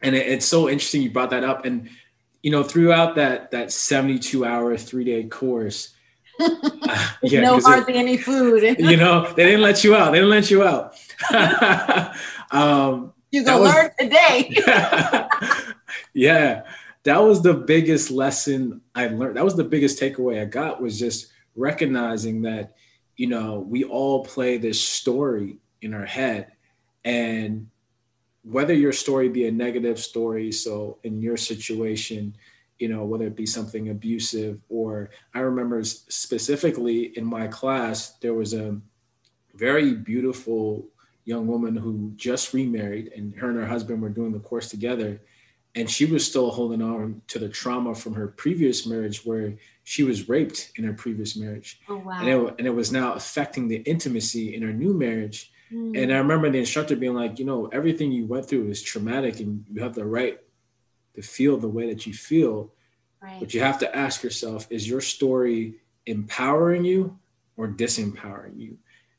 And 0.02 0.16
it, 0.16 0.28
it's 0.28 0.46
so 0.46 0.70
interesting 0.70 1.02
you 1.02 1.12
brought 1.12 1.32
that 1.32 1.44
up. 1.44 1.66
And 1.66 1.90
you 2.42 2.52
know, 2.52 2.64
throughout 2.64 3.16
that 3.16 3.52
that 3.52 3.72
72 3.72 4.46
hour, 4.46 4.78
three 4.78 5.04
day 5.04 5.26
course, 5.26 5.94
uh, 6.40 7.10
yeah, 7.24 7.42
no 7.42 7.60
hardly 7.60 7.96
it, 7.96 7.98
any 7.98 8.18
food. 8.18 8.64
you 8.80 8.98
know, 8.98 9.32
they 9.34 9.46
didn't 9.46 9.62
let 9.62 9.84
you 9.84 9.96
out. 9.96 10.12
They 10.12 10.20
didn't 10.20 10.30
let 10.30 10.52
you 10.52 10.64
out. 10.64 10.96
um, 12.52 13.14
you 13.32 13.44
go 13.44 13.62
learn 13.62 13.92
today. 14.00 14.56
yeah, 16.14 16.64
that 17.04 17.24
was 17.24 17.42
the 17.42 17.54
biggest 17.54 18.12
lesson 18.12 18.82
I 18.96 19.08
learned. 19.08 19.38
That 19.38 19.46
was 19.46 19.56
the 19.56 19.64
biggest 19.64 20.00
takeaway 20.00 20.42
I 20.42 20.46
got 20.46 20.82
was 20.82 21.00
just 21.00 21.28
recognizing 21.56 22.42
that 22.44 22.76
you 23.16 23.28
know 23.28 23.60
we 23.60 23.84
all 23.84 24.24
play 24.24 24.58
this 24.58 24.82
story 24.82 25.58
in 25.82 25.94
our 25.94 26.06
head 26.06 26.52
and 27.06 27.68
whether 28.44 28.74
your 28.74 28.92
story 28.92 29.30
be 29.30 29.48
a 29.48 29.52
negative 29.52 30.00
story 30.00 30.52
so 30.52 30.98
in 31.04 31.22
your 31.22 31.38
situation 31.38 32.36
you 32.80 32.88
know 32.88 33.04
whether 33.04 33.28
it 33.28 33.36
be 33.36 33.46
something 33.46 33.90
abusive 33.90 34.60
or 34.70 35.10
i 35.34 35.40
remember 35.40 35.84
specifically 35.84 37.18
in 37.18 37.26
my 37.26 37.48
class 37.48 38.12
there 38.22 38.34
was 38.34 38.54
a 38.54 38.78
very 39.56 39.94
beautiful 39.94 40.86
young 41.26 41.48
woman 41.48 41.76
who 41.76 42.12
just 42.16 42.54
remarried 42.54 43.12
and 43.16 43.36
her 43.36 43.50
and 43.50 43.60
her 43.60 43.66
husband 43.66 44.02
were 44.02 44.10
doing 44.10 44.32
the 44.32 44.40
course 44.40 44.70
together 44.70 45.22
and 45.76 45.90
she 45.90 46.06
was 46.06 46.26
still 46.26 46.52
holding 46.52 46.82
on 46.82 47.22
to 47.28 47.40
the 47.40 47.50
trauma 47.50 47.96
from 47.96 48.14
her 48.14 48.28
previous 48.28 48.86
marriage 48.86 49.26
where 49.26 49.56
she 49.84 50.04
was 50.04 50.30
raped 50.30 50.72
in 50.76 50.84
her 50.84 50.94
previous 50.94 51.36
marriage 51.36 51.80
oh, 51.90 51.98
wow. 51.98 52.20
and, 52.20 52.30
it, 52.30 52.56
and 52.58 52.68
it 52.68 52.76
was 52.76 52.92
now 52.92 53.14
affecting 53.14 53.68
the 53.68 53.78
intimacy 53.78 54.56
in 54.56 54.62
her 54.62 54.74
new 54.74 54.94
marriage 54.94 55.52
mm. 55.72 56.02
and 56.02 56.12
i 56.12 56.18
remember 56.18 56.50
the 56.50 56.60
instructor 56.60 56.96
being 56.96 57.16
like 57.16 57.40
you 57.40 57.46
know 57.46 57.68
everything 57.68 58.12
you 58.12 58.26
went 58.26 58.46
through 58.46 58.68
is 58.68 58.82
traumatic 58.82 59.40
and 59.40 59.64
you 59.72 59.82
have 59.82 59.96
the 59.96 60.06
right 60.06 60.40
to 61.16 61.22
feel 61.22 61.58
the 61.58 61.68
way 61.68 61.88
that 61.88 62.06
you 62.06 62.14
feel 62.14 62.72
right. 63.22 63.40
but 63.40 63.54
you 63.54 63.62
have 63.62 63.80
to 63.80 63.96
ask 63.96 64.24
yourself 64.24 64.68
is 64.70 64.88
your 64.88 65.02
story 65.02 65.76
empowering 66.06 66.86
you 66.86 67.18
or 67.58 67.68
disempowering 67.68 68.60
you. 68.60 68.78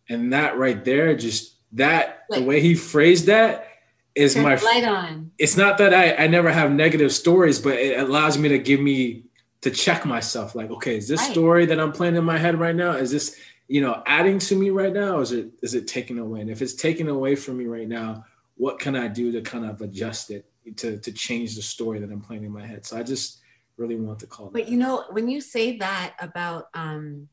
And 0.08 0.32
that 0.32 0.58
right 0.58 0.84
there, 0.84 1.16
just 1.16 1.54
that 1.72 2.24
the 2.28 2.42
way 2.42 2.60
he 2.60 2.74
phrased 2.74 3.26
that 3.26 3.68
is 4.14 4.34
Turn 4.34 4.44
my 4.44 4.56
light 4.56 4.84
on. 4.84 5.32
It's 5.38 5.56
not 5.56 5.78
that 5.78 5.92
I, 5.92 6.14
I 6.14 6.26
never 6.26 6.52
have 6.52 6.70
negative 6.70 7.12
stories, 7.12 7.58
but 7.58 7.74
it 7.74 7.98
allows 7.98 8.38
me 8.38 8.48
to 8.50 8.58
give 8.58 8.80
me 8.80 9.24
to 9.62 9.70
check 9.70 10.04
myself 10.04 10.54
like, 10.54 10.70
okay, 10.70 10.96
is 10.96 11.08
this 11.08 11.20
right. 11.20 11.30
story 11.32 11.66
that 11.66 11.80
I'm 11.80 11.90
playing 11.90 12.16
in 12.16 12.24
my 12.24 12.38
head 12.38 12.60
right 12.60 12.76
now? 12.76 12.92
Is 12.92 13.10
this, 13.10 13.36
you 13.66 13.80
know, 13.80 14.02
adding 14.06 14.38
to 14.40 14.56
me 14.56 14.70
right 14.70 14.92
now? 14.92 15.16
Or 15.16 15.22
is 15.22 15.32
it 15.32 15.48
is 15.62 15.74
it 15.74 15.88
taking 15.88 16.18
away? 16.18 16.42
And 16.42 16.50
if 16.50 16.62
it's 16.62 16.74
taking 16.74 17.08
away 17.08 17.34
from 17.34 17.58
me 17.58 17.64
right 17.64 17.88
now, 17.88 18.24
what 18.56 18.78
can 18.78 18.94
I 18.94 19.08
do 19.08 19.32
to 19.32 19.40
kind 19.40 19.64
of 19.64 19.80
adjust 19.80 20.30
it 20.30 20.46
to 20.76 20.98
to 20.98 21.12
change 21.12 21.56
the 21.56 21.62
story 21.62 21.98
that 22.00 22.10
I'm 22.10 22.20
playing 22.20 22.44
in 22.44 22.52
my 22.52 22.66
head? 22.66 22.86
So 22.86 22.96
I 22.96 23.02
just 23.02 23.40
really 23.76 23.96
want 23.96 24.18
to 24.20 24.26
call 24.26 24.50
But 24.50 24.68
you 24.68 24.78
know, 24.78 25.04
when 25.10 25.28
you 25.28 25.40
say 25.40 25.78
that 25.78 26.14
about 26.20 26.68
um 26.74 27.28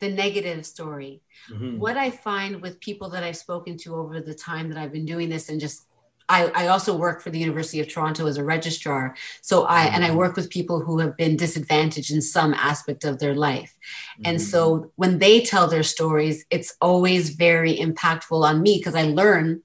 the 0.00 0.10
negative 0.10 0.66
story, 0.66 1.22
mm-hmm. 1.50 1.78
what 1.78 1.96
I 1.96 2.10
find 2.10 2.60
with 2.60 2.80
people 2.80 3.10
that 3.10 3.22
I've 3.22 3.36
spoken 3.36 3.76
to 3.78 3.94
over 3.94 4.20
the 4.20 4.34
time 4.34 4.68
that 4.68 4.76
I've 4.76 4.92
been 4.92 5.06
doing 5.06 5.28
this 5.28 5.48
and 5.48 5.60
just 5.60 5.86
I, 6.28 6.46
I, 6.54 6.66
also 6.68 6.96
work 6.96 7.20
for 7.20 7.30
the 7.30 7.38
University 7.38 7.80
of 7.80 7.88
Toronto 7.88 8.26
as 8.26 8.38
a 8.38 8.44
registrar. 8.44 9.14
So 9.42 9.64
I 9.64 9.84
and 9.84 10.04
I 10.04 10.08
mm-hmm. 10.08 10.16
work 10.16 10.36
with 10.36 10.50
people 10.50 10.80
who 10.80 10.98
have 10.98 11.16
been 11.16 11.36
disadvantaged 11.36 12.10
in 12.10 12.22
some 12.22 12.54
aspect 12.54 13.04
of 13.04 13.18
their 13.18 13.34
life. 13.34 13.76
Mm-hmm. 14.14 14.22
And 14.30 14.42
so 14.42 14.76
mm-hmm. 14.76 14.88
when 14.96 15.18
they 15.18 15.42
tell 15.42 15.66
their 15.66 15.82
stories, 15.82 16.44
it's 16.50 16.74
always 16.80 17.30
very 17.30 17.76
impactful 17.76 18.42
on 18.42 18.62
me 18.62 18.78
because 18.78 18.94
I 18.94 19.02
learn 19.02 19.62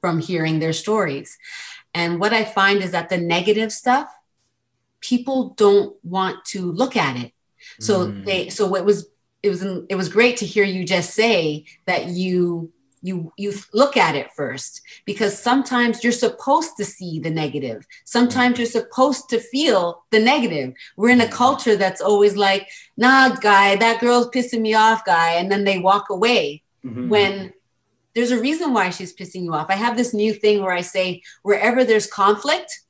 from 0.00 0.20
hearing 0.20 0.58
their 0.58 0.72
stories. 0.72 1.36
And 1.94 2.20
what 2.20 2.32
I 2.32 2.44
find 2.44 2.82
is 2.82 2.92
that 2.92 3.08
the 3.08 3.18
negative 3.18 3.72
stuff, 3.72 4.08
people 5.00 5.50
don't 5.56 5.96
want 6.04 6.44
to 6.46 6.70
look 6.72 6.96
at 6.96 7.16
it. 7.16 7.32
So 7.78 8.06
mm. 8.06 8.24
they 8.24 8.48
so 8.48 8.74
it 8.74 8.84
was 8.84 9.08
it 9.42 9.50
was 9.50 9.62
it 9.62 9.94
was 9.94 10.08
great 10.08 10.36
to 10.38 10.46
hear 10.46 10.64
you 10.64 10.84
just 10.84 11.14
say 11.14 11.64
that 11.86 12.06
you 12.06 12.72
you 13.02 13.32
you 13.36 13.52
look 13.72 13.96
at 13.96 14.14
it 14.14 14.30
first 14.36 14.82
because 15.04 15.38
sometimes 15.38 16.04
you're 16.04 16.12
supposed 16.12 16.76
to 16.76 16.84
see 16.84 17.18
the 17.18 17.30
negative 17.30 17.86
sometimes 18.04 18.58
you're 18.58 18.66
supposed 18.66 19.30
to 19.30 19.38
feel 19.38 20.04
the 20.10 20.20
negative 20.20 20.74
we're 20.96 21.08
in 21.08 21.22
a 21.22 21.28
culture 21.28 21.76
that's 21.76 22.02
always 22.02 22.36
like 22.36 22.68
nah 22.96 23.34
guy 23.36 23.76
that 23.76 24.00
girl's 24.00 24.28
pissing 24.28 24.60
me 24.60 24.74
off 24.74 25.04
guy 25.04 25.32
and 25.32 25.50
then 25.50 25.64
they 25.64 25.78
walk 25.78 26.10
away 26.10 26.62
mm-hmm. 26.84 27.08
when 27.08 27.52
there's 28.14 28.30
a 28.30 28.40
reason 28.40 28.72
why 28.72 28.90
she's 28.90 29.14
pissing 29.14 29.44
you 29.44 29.54
off. 29.54 29.70
I 29.70 29.76
have 29.76 29.96
this 29.96 30.12
new 30.12 30.32
thing 30.34 30.62
where 30.62 30.72
i 30.72 30.80
say 30.80 31.22
wherever 31.42 31.84
there's 31.84 32.06
conflict 32.06 32.80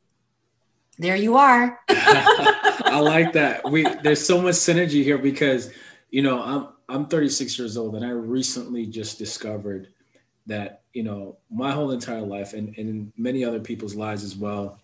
there 0.99 1.17
you 1.17 1.39
are. 1.39 1.81
I 1.89 3.01
like 3.01 3.33
that. 3.33 3.71
We 3.71 3.85
there's 4.03 4.25
so 4.25 4.43
much 4.43 4.57
synergy 4.57 5.03
here 5.03 5.17
because 5.17 5.71
you 6.11 6.23
know 6.23 6.43
i'm 6.43 6.69
i'm 6.89 7.07
36 7.07 7.59
years 7.59 7.77
old 7.77 7.95
and 7.95 8.05
i 8.05 8.11
recently 8.11 8.87
just 8.87 9.19
discovered 9.19 9.89
that 10.47 10.83
you 10.93 11.03
know 11.03 11.37
my 11.51 11.71
whole 11.71 11.93
entire 11.93 12.21
life 12.21 12.53
and, 12.53 12.77
and 12.77 13.13
many 13.17 13.45
other 13.45 13.61
people's 13.61 13.95
lives 13.95 14.25
as 14.25 14.37
well 14.37 14.79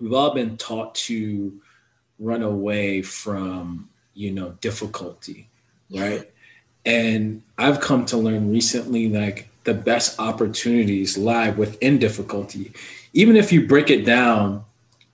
we've 0.00 0.12
all 0.12 0.34
been 0.34 0.56
taught 0.56 0.94
to 0.94 1.60
run 2.18 2.42
away 2.42 3.00
from 3.02 3.88
you 4.14 4.30
know 4.32 4.50
difficulty 4.60 5.48
yeah. 5.88 6.08
right? 6.08 6.30
And 6.84 7.42
i've 7.56 7.80
come 7.80 8.04
to 8.06 8.16
learn 8.16 8.50
recently 8.50 9.08
like 9.08 9.48
the 9.64 9.74
best 9.74 10.18
opportunities 10.18 11.18
lie 11.18 11.50
within 11.50 11.98
difficulty 11.98 12.72
even 13.12 13.36
if 13.36 13.52
you 13.52 13.66
break 13.66 13.90
it 13.90 14.04
down 14.04 14.64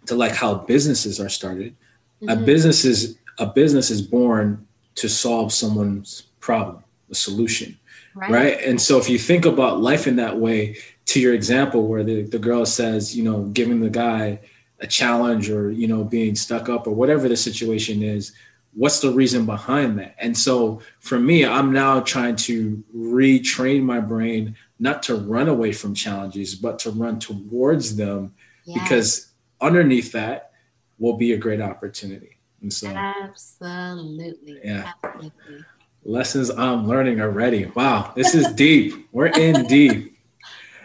to 0.06 0.14
like 0.14 0.32
how 0.32 0.54
businesses 0.54 1.20
are 1.20 1.28
started 1.28 1.74
mm-hmm. 2.22 2.28
a 2.28 2.36
business 2.36 2.84
is 2.84 3.18
a 3.38 3.46
business 3.46 3.90
is 3.90 4.02
born 4.02 4.66
to 4.94 5.08
solve 5.08 5.52
someone's 5.52 6.22
problem 6.40 6.82
a 7.10 7.14
solution 7.14 7.76
right. 8.16 8.30
right? 8.30 8.60
And 8.62 8.80
so 8.80 8.98
if 8.98 9.08
you 9.08 9.18
think 9.18 9.44
about 9.44 9.80
life 9.80 10.06
in 10.06 10.16
that 10.16 10.38
way, 10.38 10.76
to 11.06 11.20
your 11.20 11.34
example 11.34 11.86
where 11.86 12.02
the, 12.02 12.22
the 12.22 12.38
girl 12.38 12.66
says, 12.66 13.16
you 13.16 13.22
know, 13.22 13.44
giving 13.44 13.80
the 13.80 13.90
guy 13.90 14.40
a 14.80 14.86
challenge 14.86 15.48
or, 15.48 15.70
you 15.70 15.86
know, 15.86 16.02
being 16.02 16.34
stuck 16.34 16.68
up 16.68 16.86
or 16.86 16.90
whatever 16.90 17.28
the 17.28 17.36
situation 17.36 18.02
is, 18.02 18.32
what's 18.76 19.00
the 19.00 19.10
reason 19.10 19.46
behind 19.46 19.98
that? 19.98 20.14
And 20.18 20.36
so 20.36 20.80
for 21.00 21.18
me, 21.18 21.44
I'm 21.44 21.72
now 21.72 22.00
trying 22.00 22.36
to 22.36 22.84
retrain 22.94 23.82
my 23.82 24.00
brain 24.00 24.56
not 24.78 25.02
to 25.04 25.14
run 25.16 25.48
away 25.48 25.72
from 25.72 25.94
challenges, 25.94 26.54
but 26.54 26.78
to 26.80 26.90
run 26.90 27.18
towards 27.18 27.96
them 27.96 28.34
yes. 28.64 28.82
because 28.82 29.32
underneath 29.60 30.12
that 30.12 30.52
will 30.98 31.16
be 31.16 31.32
a 31.32 31.36
great 31.36 31.60
opportunity. 31.60 32.38
And 32.60 32.72
so 32.72 32.88
absolutely. 32.88 34.60
Yeah. 34.62 34.92
Absolutely 35.02 35.64
lessons 36.06 36.50
I'm 36.50 36.86
learning 36.86 37.20
already. 37.20 37.66
Wow, 37.74 38.12
this 38.14 38.34
is 38.34 38.46
deep. 38.52 39.08
We're 39.12 39.26
in 39.26 39.66
deep. 39.66 40.12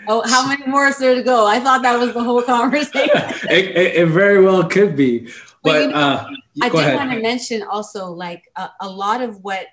Oh, 0.07 0.27
how 0.27 0.47
many 0.47 0.65
more 0.65 0.87
is 0.87 0.97
there 0.97 1.13
to 1.13 1.21
go? 1.21 1.45
I 1.45 1.59
thought 1.59 1.83
that 1.83 1.99
was 1.99 2.11
the 2.11 2.23
whole 2.23 2.41
conversation. 2.41 3.11
it, 3.13 3.77
it, 3.77 3.95
it, 3.97 4.05
very 4.07 4.43
well 4.43 4.67
could 4.67 4.95
be. 4.95 5.29
But, 5.63 5.81
you 5.81 5.87
know, 5.89 5.95
uh, 5.95 6.29
I 6.61 6.69
did 6.69 6.79
ahead. 6.79 6.95
want 6.95 7.11
to 7.11 7.21
mention 7.21 7.63
also 7.63 8.11
like 8.11 8.49
a, 8.55 8.69
a, 8.81 8.89
lot 8.89 9.21
of 9.21 9.43
what 9.43 9.67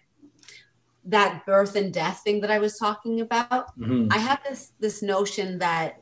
that 1.07 1.47
birth 1.47 1.77
and 1.77 1.93
death 1.93 2.21
thing 2.23 2.41
that 2.43 2.51
I 2.51 2.59
was 2.59 2.77
talking 2.79 3.23
about. 3.23 3.79
Mm-hmm. 3.79 4.13
I 4.13 4.19
have 4.19 4.41
this 4.47 4.73
this 4.81 5.03
notion 5.03 5.59
that 5.61 6.01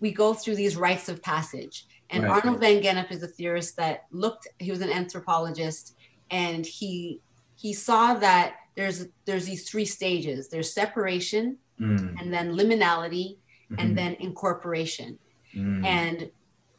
we 0.00 0.12
go 0.12 0.34
through 0.34 0.54
these 0.54 0.76
rites 0.76 1.08
of 1.08 1.20
passage. 1.22 1.86
And 2.10 2.24
right. 2.24 2.44
Arnold 2.44 2.60
van 2.60 2.80
Gennep 2.80 3.10
is 3.10 3.22
a 3.22 3.26
theorist 3.26 3.76
that 3.76 4.04
looked, 4.12 4.46
he 4.58 4.70
was 4.70 4.82
an 4.82 4.90
anthropologist, 4.90 5.96
and 6.30 6.64
he 6.64 7.20
he 7.56 7.72
saw 7.72 8.14
that 8.14 8.56
there's 8.76 9.06
there's 9.24 9.46
these 9.46 9.68
three 9.68 9.84
stages 9.84 10.48
there's 10.48 10.72
separation 10.72 11.56
mm. 11.80 12.20
and 12.20 12.32
then 12.32 12.52
liminality 12.52 13.36
mm-hmm. 13.70 13.76
and 13.78 13.96
then 13.96 14.14
incorporation 14.20 15.18
mm. 15.54 15.84
and 15.84 16.30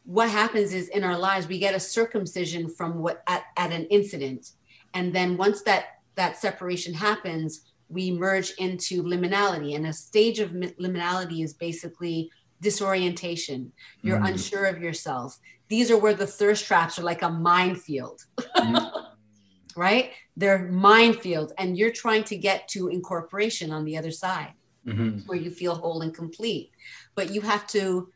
what 0.06 0.30
happens 0.30 0.72
is 0.72 0.88
in 0.88 1.04
our 1.04 1.18
lives 1.18 1.46
we 1.46 1.58
get 1.58 1.74
a 1.74 1.80
circumcision 1.80 2.68
from 2.68 2.98
what 2.98 3.22
at, 3.26 3.44
at 3.56 3.72
an 3.72 3.84
incident. 3.86 4.52
And 4.94 5.14
then 5.14 5.36
once 5.36 5.62
that 5.62 6.00
that 6.14 6.38
separation 6.38 6.94
happens 6.94 7.66
we 7.88 8.10
merge 8.10 8.52
into 8.58 9.02
liminality. 9.02 9.76
And 9.76 9.86
a 9.86 9.92
stage 9.92 10.38
of 10.40 10.50
liminality 10.50 11.44
is 11.44 11.54
basically 11.54 12.30
disorientation. 12.60 13.72
You're 14.02 14.18
mm. 14.18 14.28
unsure 14.28 14.66
of 14.66 14.82
yourself. 14.82 15.38
These 15.68 15.90
are 15.90 15.98
where 15.98 16.14
the 16.14 16.26
thirst 16.26 16.64
traps 16.64 16.98
are 16.98 17.02
like 17.02 17.22
a 17.22 17.30
minefield. 17.30 18.24
Mm. 18.56 19.06
right? 19.76 20.12
They're 20.36 20.70
minefields 20.70 21.52
and 21.58 21.76
you're 21.76 21.92
trying 21.92 22.24
to 22.24 22.36
get 22.36 22.66
to 22.68 22.88
incorporation 22.88 23.70
on 23.70 23.84
the 23.84 23.96
other 23.96 24.10
side. 24.10 24.52
Mm-hmm. 24.86 25.26
where 25.26 25.36
you 25.36 25.50
feel 25.50 25.74
whole 25.74 26.02
and 26.02 26.14
complete. 26.14 26.70
But 27.16 27.34
you 27.34 27.40
have 27.40 27.66
to 27.68 28.08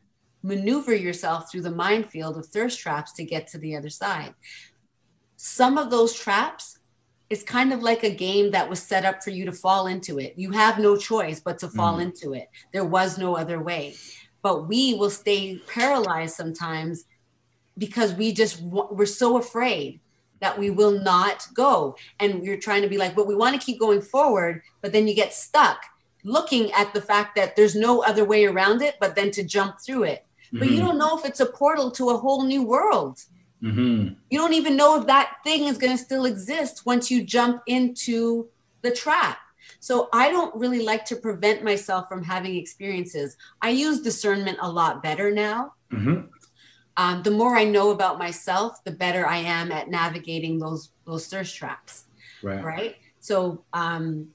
maneuver 0.43 0.93
yourself 0.95 1.51
through 1.51 1.61
the 1.61 1.71
minefield 1.71 2.37
of 2.37 2.45
thirst 2.45 2.79
traps 2.79 3.11
to 3.13 3.23
get 3.23 3.47
to 3.47 3.57
the 3.57 3.75
other 3.75 3.89
side 3.89 4.33
some 5.35 5.77
of 5.77 5.89
those 5.89 6.13
traps 6.13 6.79
is 7.29 7.43
kind 7.43 7.71
of 7.71 7.81
like 7.81 8.03
a 8.03 8.13
game 8.13 8.51
that 8.51 8.69
was 8.69 8.81
set 8.81 9.05
up 9.05 9.23
for 9.23 9.29
you 9.29 9.45
to 9.45 9.51
fall 9.51 9.87
into 9.87 10.19
it 10.19 10.33
you 10.37 10.51
have 10.51 10.79
no 10.79 10.95
choice 10.97 11.39
but 11.39 11.59
to 11.59 11.67
fall 11.69 11.93
mm-hmm. 11.93 12.09
into 12.09 12.33
it 12.33 12.49
there 12.73 12.85
was 12.85 13.17
no 13.17 13.37
other 13.37 13.61
way 13.61 13.95
but 14.41 14.67
we 14.67 14.95
will 14.95 15.09
stay 15.09 15.59
paralyzed 15.67 16.35
sometimes 16.35 17.05
because 17.77 18.13
we 18.13 18.33
just 18.33 18.61
we're 18.61 19.05
so 19.05 19.37
afraid 19.37 19.99
that 20.41 20.57
we 20.57 20.69
will 20.69 20.99
not 21.01 21.47
go. 21.53 21.95
And 22.19 22.43
you're 22.43 22.57
trying 22.57 22.81
to 22.81 22.89
be 22.89 22.97
like, 22.97 23.15
but 23.15 23.27
we 23.27 23.35
want 23.35 23.59
to 23.59 23.65
keep 23.65 23.79
going 23.79 24.01
forward, 24.01 24.61
but 24.81 24.91
then 24.91 25.07
you 25.07 25.15
get 25.15 25.33
stuck 25.33 25.81
looking 26.23 26.71
at 26.73 26.93
the 26.93 27.01
fact 27.01 27.35
that 27.35 27.55
there's 27.55 27.75
no 27.75 28.03
other 28.03 28.25
way 28.25 28.45
around 28.45 28.81
it, 28.81 28.95
but 28.99 29.15
then 29.15 29.31
to 29.31 29.43
jump 29.43 29.75
through 29.83 30.03
it. 30.03 30.25
Mm-hmm. 30.53 30.59
But 30.59 30.67
you 30.69 30.77
mm-hmm. 30.77 30.85
don't 30.87 30.97
know 30.97 31.17
if 31.17 31.25
it's 31.25 31.39
a 31.39 31.45
portal 31.45 31.91
to 31.91 32.09
a 32.09 32.17
whole 32.17 32.43
new 32.43 32.63
world. 32.63 33.19
Mm-hmm. 33.63 34.13
You 34.29 34.39
don't 34.39 34.53
even 34.53 34.75
know 34.75 34.99
if 34.99 35.07
that 35.07 35.37
thing 35.43 35.65
is 35.65 35.77
going 35.77 35.95
to 35.95 36.03
still 36.03 36.25
exist 36.25 36.85
once 36.85 37.11
you 37.11 37.23
jump 37.23 37.61
into 37.67 38.47
the 38.81 38.91
trap. 38.91 39.37
So 39.79 40.09
I 40.13 40.31
don't 40.31 40.53
really 40.55 40.83
like 40.83 41.05
to 41.05 41.15
prevent 41.15 41.63
myself 41.63 42.07
from 42.07 42.23
having 42.23 42.55
experiences. 42.55 43.37
I 43.61 43.69
use 43.69 44.01
discernment 44.01 44.57
a 44.61 44.69
lot 44.69 45.01
better 45.01 45.31
now. 45.31 45.73
Mm-hmm 45.91 46.27
um, 46.97 47.23
the 47.23 47.31
more 47.31 47.57
I 47.57 47.63
know 47.63 47.91
about 47.91 48.19
myself, 48.19 48.83
the 48.83 48.91
better 48.91 49.25
I 49.25 49.37
am 49.37 49.71
at 49.71 49.89
navigating 49.89 50.59
those 50.59 50.89
those 51.05 51.27
thirst 51.27 51.55
traps. 51.55 52.05
Right. 52.43 52.63
Right. 52.63 52.95
So 53.19 53.63
um, 53.73 54.29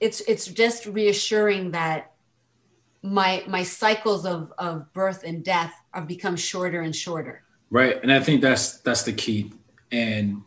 it's 0.00 0.20
it's 0.22 0.46
just 0.46 0.86
reassuring 0.86 1.72
that 1.72 2.12
my 3.02 3.44
my 3.46 3.62
cycles 3.62 4.26
of 4.26 4.52
of 4.58 4.92
birth 4.92 5.22
and 5.24 5.44
death 5.44 5.74
have 5.92 6.06
become 6.06 6.36
shorter 6.36 6.80
and 6.80 6.94
shorter. 6.94 7.42
Right, 7.70 8.00
and 8.02 8.12
I 8.12 8.20
think 8.20 8.42
that's 8.42 8.78
that's 8.78 9.02
the 9.02 9.12
key. 9.12 9.52
And 9.92 10.42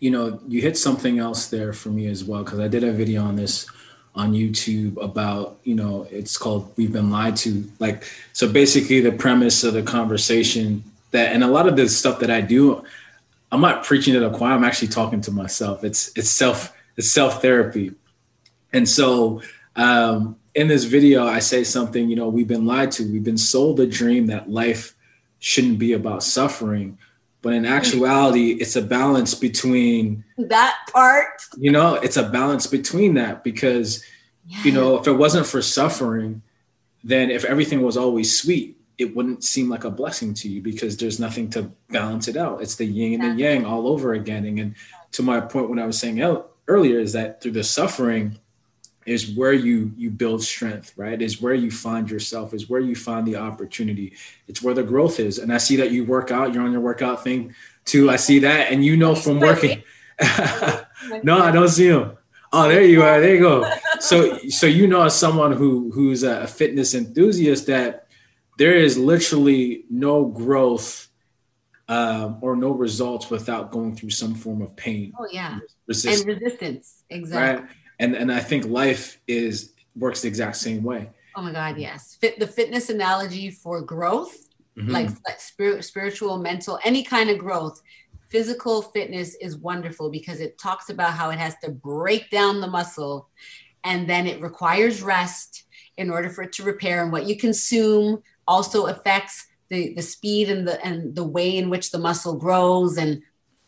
you 0.00 0.10
know, 0.10 0.40
you 0.46 0.60
hit 0.60 0.78
something 0.78 1.18
else 1.18 1.48
there 1.48 1.72
for 1.72 1.88
me 1.88 2.06
as 2.06 2.24
well 2.24 2.44
because 2.44 2.60
I 2.60 2.68
did 2.68 2.84
a 2.84 2.92
video 2.92 3.24
on 3.24 3.36
this 3.36 3.66
on 4.14 4.32
YouTube 4.32 5.02
about, 5.02 5.58
you 5.62 5.74
know, 5.74 6.06
it's 6.10 6.36
called 6.36 6.72
We've 6.76 6.92
Been 6.92 7.10
Lied 7.10 7.36
to. 7.36 7.64
Like, 7.78 8.04
so 8.32 8.48
basically, 8.48 9.00
the 9.00 9.12
premise 9.12 9.64
of 9.64 9.74
the 9.74 9.82
conversation 9.82 10.84
that 11.10 11.32
and 11.32 11.42
a 11.42 11.46
lot 11.46 11.66
of 11.68 11.76
the 11.76 11.88
stuff 11.88 12.20
that 12.20 12.30
I 12.30 12.40
do, 12.40 12.84
I'm 13.50 13.60
not 13.60 13.84
preaching 13.84 14.14
to 14.14 14.20
the 14.20 14.30
choir. 14.30 14.52
I'm 14.52 14.64
actually 14.64 14.88
talking 14.88 15.20
to 15.22 15.30
myself. 15.30 15.84
It's 15.84 16.10
it's 16.16 16.30
self 16.30 16.72
it's 16.96 17.10
self 17.10 17.40
therapy, 17.40 17.92
And 18.72 18.88
so 18.88 19.40
um, 19.76 20.36
in 20.54 20.68
this 20.68 20.84
video, 20.84 21.26
I 21.26 21.38
say 21.38 21.64
something, 21.64 22.08
you 22.08 22.16
know, 22.16 22.28
we've 22.28 22.48
been 22.48 22.66
lied 22.66 22.90
to. 22.92 23.04
We've 23.04 23.24
been 23.24 23.38
sold 23.38 23.80
a 23.80 23.86
dream 23.86 24.26
that 24.26 24.50
life 24.50 24.94
shouldn't 25.38 25.78
be 25.78 25.92
about 25.92 26.22
suffering. 26.22 26.98
But 27.40 27.52
in 27.52 27.64
actuality, 27.64 28.52
it's 28.52 28.74
a 28.74 28.82
balance 28.82 29.34
between 29.34 30.24
that 30.36 30.76
part. 30.92 31.40
You 31.56 31.70
know, 31.70 31.94
it's 31.94 32.16
a 32.16 32.28
balance 32.28 32.66
between 32.66 33.14
that 33.14 33.44
because, 33.44 34.04
yeah. 34.46 34.62
you 34.64 34.72
know, 34.72 34.98
if 34.98 35.06
it 35.06 35.12
wasn't 35.12 35.46
for 35.46 35.62
suffering, 35.62 36.42
then 37.04 37.30
if 37.30 37.44
everything 37.44 37.82
was 37.82 37.96
always 37.96 38.36
sweet, 38.36 38.80
it 38.98 39.14
wouldn't 39.14 39.44
seem 39.44 39.68
like 39.68 39.84
a 39.84 39.90
blessing 39.90 40.34
to 40.34 40.48
you 40.48 40.60
because 40.60 40.96
there's 40.96 41.20
nothing 41.20 41.48
to 41.50 41.70
balance 41.90 42.26
it 42.26 42.36
out. 42.36 42.60
It's 42.60 42.74
the 42.74 42.84
yin 42.84 43.22
and 43.22 43.38
the 43.38 43.42
yang 43.42 43.64
all 43.64 43.86
over 43.86 44.14
again. 44.14 44.44
And 44.58 44.74
to 45.12 45.22
my 45.22 45.40
point, 45.40 45.70
when 45.70 45.78
I 45.78 45.86
was 45.86 45.96
saying 45.96 46.20
earlier, 46.66 46.98
is 46.98 47.12
that 47.12 47.40
through 47.40 47.52
the 47.52 47.62
suffering, 47.62 48.36
is 49.08 49.34
where 49.34 49.54
you 49.54 49.90
you 49.96 50.10
build 50.10 50.42
strength 50.42 50.92
right? 50.96 51.20
Is 51.22 51.40
where 51.40 51.54
you 51.54 51.70
find 51.70 52.10
yourself 52.10 52.52
is 52.52 52.68
where 52.68 52.80
you 52.80 52.94
find 52.94 53.26
the 53.26 53.36
opportunity. 53.36 54.12
It's 54.46 54.62
where 54.62 54.74
the 54.74 54.82
growth 54.82 55.18
is. 55.18 55.38
And 55.38 55.52
i 55.52 55.58
see 55.58 55.76
that 55.76 55.90
you 55.90 56.04
work 56.04 56.30
out 56.30 56.52
you're 56.52 56.62
on 56.62 56.72
your 56.72 56.82
workout 56.82 57.24
thing 57.24 57.54
too. 57.84 58.10
I 58.10 58.16
see 58.16 58.38
that 58.40 58.70
and 58.70 58.84
you 58.84 58.96
know 58.96 59.14
from 59.14 59.40
working 59.40 59.82
no 61.22 61.38
i 61.38 61.50
don't 61.50 61.68
see 61.68 61.88
him. 61.88 62.12
Oh 62.52 62.68
there 62.68 62.82
you 62.82 63.02
are. 63.02 63.20
There 63.20 63.34
you 63.34 63.40
go. 63.40 63.70
So 64.00 64.38
so 64.48 64.66
you 64.66 64.86
know 64.86 65.02
as 65.02 65.18
someone 65.18 65.50
who 65.50 65.90
who's 65.90 66.22
a 66.22 66.46
fitness 66.46 66.94
enthusiast 66.94 67.66
that 67.66 68.06
there 68.58 68.76
is 68.76 68.96
literally 68.96 69.84
no 69.90 70.24
growth 70.26 71.08
um, 71.88 72.38
or 72.40 72.54
no 72.54 72.70
results 72.70 73.28
without 73.28 73.72
going 73.72 73.96
through 73.96 74.10
some 74.10 74.36
form 74.36 74.62
of 74.62 74.76
pain. 74.76 75.14
Oh 75.18 75.26
yeah, 75.32 75.58
resistance. 75.88 76.20
and 76.20 76.40
resistance. 76.40 77.04
exactly. 77.10 77.64
Right? 77.64 77.74
And 77.98 78.14
and 78.14 78.30
I 78.32 78.40
think 78.40 78.66
life 78.66 79.20
is 79.26 79.72
works 79.96 80.22
the 80.22 80.28
exact 80.28 80.56
same 80.56 80.82
way. 80.82 81.10
Oh 81.38 81.42
my 81.42 81.52
God, 81.52 81.78
yes. 81.78 82.16
Fit 82.20 82.38
the 82.40 82.46
fitness 82.46 82.90
analogy 82.90 83.50
for 83.50 83.80
growth, 83.80 84.48
mm-hmm. 84.76 84.90
like, 84.90 85.08
like 85.26 85.40
spirit, 85.40 85.84
spiritual, 85.84 86.38
mental, 86.38 86.78
any 86.84 87.04
kind 87.04 87.30
of 87.30 87.38
growth. 87.38 87.80
Physical 88.28 88.82
fitness 88.82 89.36
is 89.36 89.56
wonderful 89.56 90.10
because 90.10 90.40
it 90.40 90.58
talks 90.58 90.90
about 90.90 91.12
how 91.12 91.30
it 91.30 91.38
has 91.38 91.54
to 91.62 91.70
break 91.70 92.28
down 92.30 92.60
the 92.60 92.66
muscle 92.66 93.28
and 93.84 94.08
then 94.08 94.26
it 94.26 94.40
requires 94.40 95.00
rest 95.00 95.64
in 95.96 96.10
order 96.10 96.28
for 96.28 96.42
it 96.42 96.52
to 96.54 96.64
repair. 96.64 97.02
And 97.02 97.12
what 97.12 97.26
you 97.26 97.36
consume 97.36 98.22
also 98.46 98.86
affects 98.86 99.46
the, 99.70 99.94
the 99.94 100.02
speed 100.02 100.50
and 100.50 100.66
the 100.66 100.84
and 100.84 101.14
the 101.14 101.24
way 101.24 101.56
in 101.56 101.70
which 101.70 101.90
the 101.92 101.98
muscle 101.98 102.36
grows. 102.36 102.98
And 102.98 103.22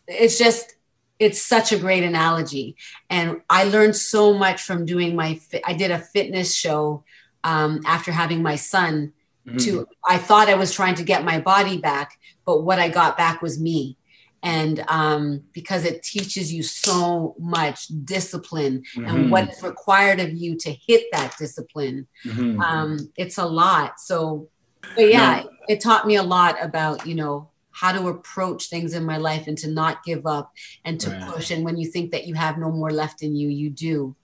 it's 0.07 0.37
just 0.37 0.75
it's 1.21 1.39
such 1.39 1.71
a 1.71 1.77
great 1.77 2.03
analogy 2.03 2.75
and 3.09 3.41
i 3.49 3.63
learned 3.63 3.95
so 3.95 4.33
much 4.33 4.61
from 4.63 4.85
doing 4.85 5.15
my 5.15 5.39
i 5.65 5.71
did 5.71 5.91
a 5.91 5.99
fitness 5.99 6.53
show 6.53 7.03
um, 7.43 7.81
after 7.85 8.11
having 8.11 8.41
my 8.41 8.55
son 8.55 9.13
mm-hmm. 9.47 9.57
to 9.57 9.87
i 10.07 10.17
thought 10.17 10.49
i 10.49 10.55
was 10.55 10.73
trying 10.73 10.95
to 10.95 11.03
get 11.03 11.23
my 11.23 11.39
body 11.39 11.77
back 11.77 12.19
but 12.43 12.63
what 12.63 12.79
i 12.79 12.89
got 12.89 13.15
back 13.17 13.41
was 13.41 13.59
me 13.59 13.97
and 14.43 14.83
um, 14.87 15.43
because 15.53 15.85
it 15.85 16.01
teaches 16.01 16.51
you 16.51 16.63
so 16.63 17.35
much 17.37 17.85
discipline 18.03 18.83
mm-hmm. 18.95 19.05
and 19.05 19.31
what's 19.31 19.61
required 19.61 20.19
of 20.19 20.33
you 20.33 20.57
to 20.57 20.71
hit 20.71 21.05
that 21.11 21.37
discipline 21.37 22.07
mm-hmm. 22.25 22.59
um, 22.59 22.97
it's 23.15 23.37
a 23.37 23.45
lot 23.45 23.99
so 23.99 24.49
but 24.95 25.07
yeah 25.07 25.43
no. 25.43 25.49
it 25.69 25.79
taught 25.79 26.07
me 26.07 26.15
a 26.15 26.23
lot 26.23 26.55
about 26.61 27.05
you 27.05 27.13
know 27.13 27.50
how 27.71 27.91
to 27.91 28.07
approach 28.07 28.69
things 28.69 28.93
in 28.93 29.03
my 29.03 29.17
life 29.17 29.47
and 29.47 29.57
to 29.59 29.69
not 29.69 30.03
give 30.03 30.25
up 30.25 30.51
and 30.85 30.99
to 30.99 31.09
right. 31.09 31.31
push. 31.31 31.51
And 31.51 31.63
when 31.63 31.77
you 31.77 31.89
think 31.89 32.11
that 32.11 32.27
you 32.27 32.35
have 32.35 32.57
no 32.57 32.71
more 32.71 32.91
left 32.91 33.23
in 33.23 33.35
you, 33.35 33.49
you 33.49 33.69
do. 33.69 34.15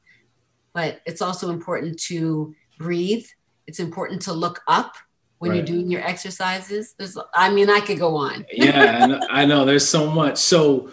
But 0.73 1.01
it's 1.05 1.21
also 1.21 1.49
important 1.49 1.99
to 2.03 2.53
breathe. 2.77 3.25
It's 3.65 3.79
important 3.79 4.21
to 4.23 4.33
look 4.33 4.61
up 4.67 4.95
when 5.39 5.51
right. 5.51 5.57
you're 5.57 5.65
doing 5.65 5.89
your 5.89 6.01
exercises. 6.01 6.93
There's, 6.97 7.17
I 7.33 7.49
mean, 7.49 7.69
I 7.69 7.79
could 7.79 7.99
go 7.99 8.15
on. 8.15 8.45
yeah, 8.51 9.19
I 9.29 9.45
know. 9.45 9.65
There's 9.65 9.87
so 9.87 10.09
much. 10.09 10.37
So, 10.37 10.91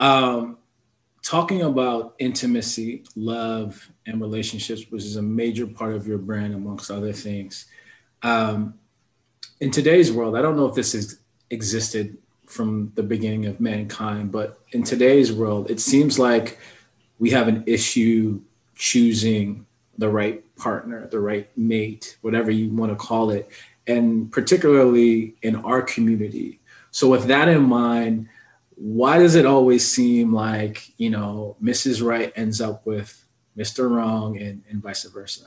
um, 0.00 0.58
talking 1.22 1.62
about 1.62 2.14
intimacy, 2.18 3.04
love, 3.14 3.90
and 4.06 4.20
relationships, 4.20 4.86
which 4.90 5.04
is 5.04 5.16
a 5.16 5.22
major 5.22 5.66
part 5.66 5.94
of 5.94 6.06
your 6.06 6.18
brand, 6.18 6.54
amongst 6.54 6.90
other 6.90 7.12
things. 7.12 7.66
Um, 8.22 8.74
in 9.60 9.70
today's 9.70 10.10
world, 10.12 10.36
I 10.36 10.42
don't 10.42 10.56
know 10.56 10.66
if 10.66 10.74
this 10.74 10.94
is 10.94 11.20
existed 11.52 12.16
from 12.46 12.92
the 12.96 13.02
beginning 13.02 13.46
of 13.46 13.60
mankind. 13.60 14.32
But 14.32 14.58
in 14.72 14.82
today's 14.82 15.32
world, 15.32 15.70
it 15.70 15.80
seems 15.80 16.18
like 16.18 16.58
we 17.18 17.30
have 17.30 17.46
an 17.46 17.62
issue 17.66 18.40
choosing 18.74 19.66
the 19.98 20.08
right 20.08 20.42
partner, 20.56 21.06
the 21.06 21.20
right 21.20 21.48
mate, 21.56 22.16
whatever 22.22 22.50
you 22.50 22.70
want 22.70 22.90
to 22.90 22.96
call 22.96 23.30
it, 23.30 23.50
and 23.86 24.32
particularly 24.32 25.36
in 25.42 25.56
our 25.56 25.82
community. 25.82 26.60
So, 26.90 27.08
with 27.08 27.24
that 27.26 27.48
in 27.48 27.62
mind, 27.62 28.28
why 28.74 29.18
does 29.18 29.34
it 29.34 29.46
always 29.46 29.88
seem 29.88 30.32
like, 30.32 30.92
you 30.98 31.10
know, 31.10 31.56
Mrs. 31.62 32.04
Right 32.04 32.32
ends 32.34 32.60
up 32.60 32.84
with 32.86 33.24
Mr. 33.56 33.90
Wrong 33.90 34.36
and, 34.38 34.62
and 34.68 34.82
vice 34.82 35.04
versa? 35.04 35.46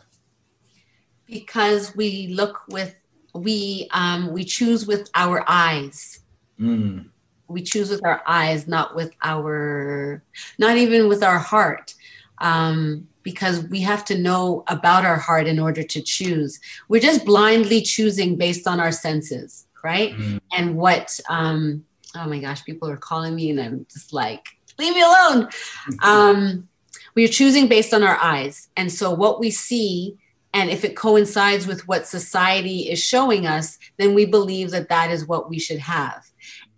Because 1.26 1.96
we 1.96 2.28
look 2.28 2.62
with 2.68 2.96
we 3.36 3.88
um, 3.92 4.32
we 4.32 4.44
choose 4.44 4.88
with 4.88 5.10
our 5.14 5.44
eyes. 5.48 6.22
Mm. 6.60 7.10
We 7.48 7.62
choose 7.62 7.90
with 7.90 8.04
our 8.04 8.24
eyes, 8.26 8.68
not 8.68 8.96
with 8.96 9.14
our, 9.22 10.24
not 10.58 10.78
even 10.78 11.08
with 11.08 11.22
our 11.22 11.38
heart, 11.38 11.94
um, 12.40 13.08
because 13.22 13.64
we 13.66 13.82
have 13.82 14.04
to 14.06 14.18
know 14.18 14.64
about 14.68 15.06
our 15.06 15.18
heart 15.18 15.46
in 15.46 15.60
order 15.60 15.84
to 15.84 16.02
choose. 16.02 16.60
We're 16.88 17.02
just 17.02 17.24
blindly 17.24 17.82
choosing 17.82 18.36
based 18.36 18.68
on 18.68 18.80
our 18.80 18.92
senses, 18.92 19.68
right? 19.84 20.14
Mm. 20.14 20.40
And 20.54 20.76
what? 20.76 21.20
Um, 21.30 21.86
oh 22.16 22.28
my 22.28 22.40
gosh, 22.40 22.64
people 22.64 22.90
are 22.90 22.98
calling 22.98 23.36
me, 23.36 23.52
and 23.52 23.60
I'm 23.60 23.86
just 23.92 24.14
like, 24.14 24.46
leave 24.80 24.96
me 24.96 25.02
alone. 25.02 25.50
um, 26.04 26.68
we 27.14 27.26
are 27.26 27.30
choosing 27.30 27.68
based 27.68 27.94
on 27.94 28.02
our 28.02 28.18
eyes, 28.18 28.70
and 28.78 28.92
so 28.92 29.12
what 29.12 29.40
we 29.40 29.52
see 29.52 30.18
and 30.56 30.70
if 30.70 30.86
it 30.86 30.96
coincides 30.96 31.68
with 31.68 31.86
what 31.86 32.08
society 32.08 32.90
is 32.90 33.04
showing 33.04 33.46
us 33.46 33.78
then 33.98 34.16
we 34.16 34.26
believe 34.26 34.72
that 34.72 34.90
that 34.90 35.12
is 35.12 35.28
what 35.28 35.50
we 35.50 35.60
should 35.60 35.80
have. 35.80 36.26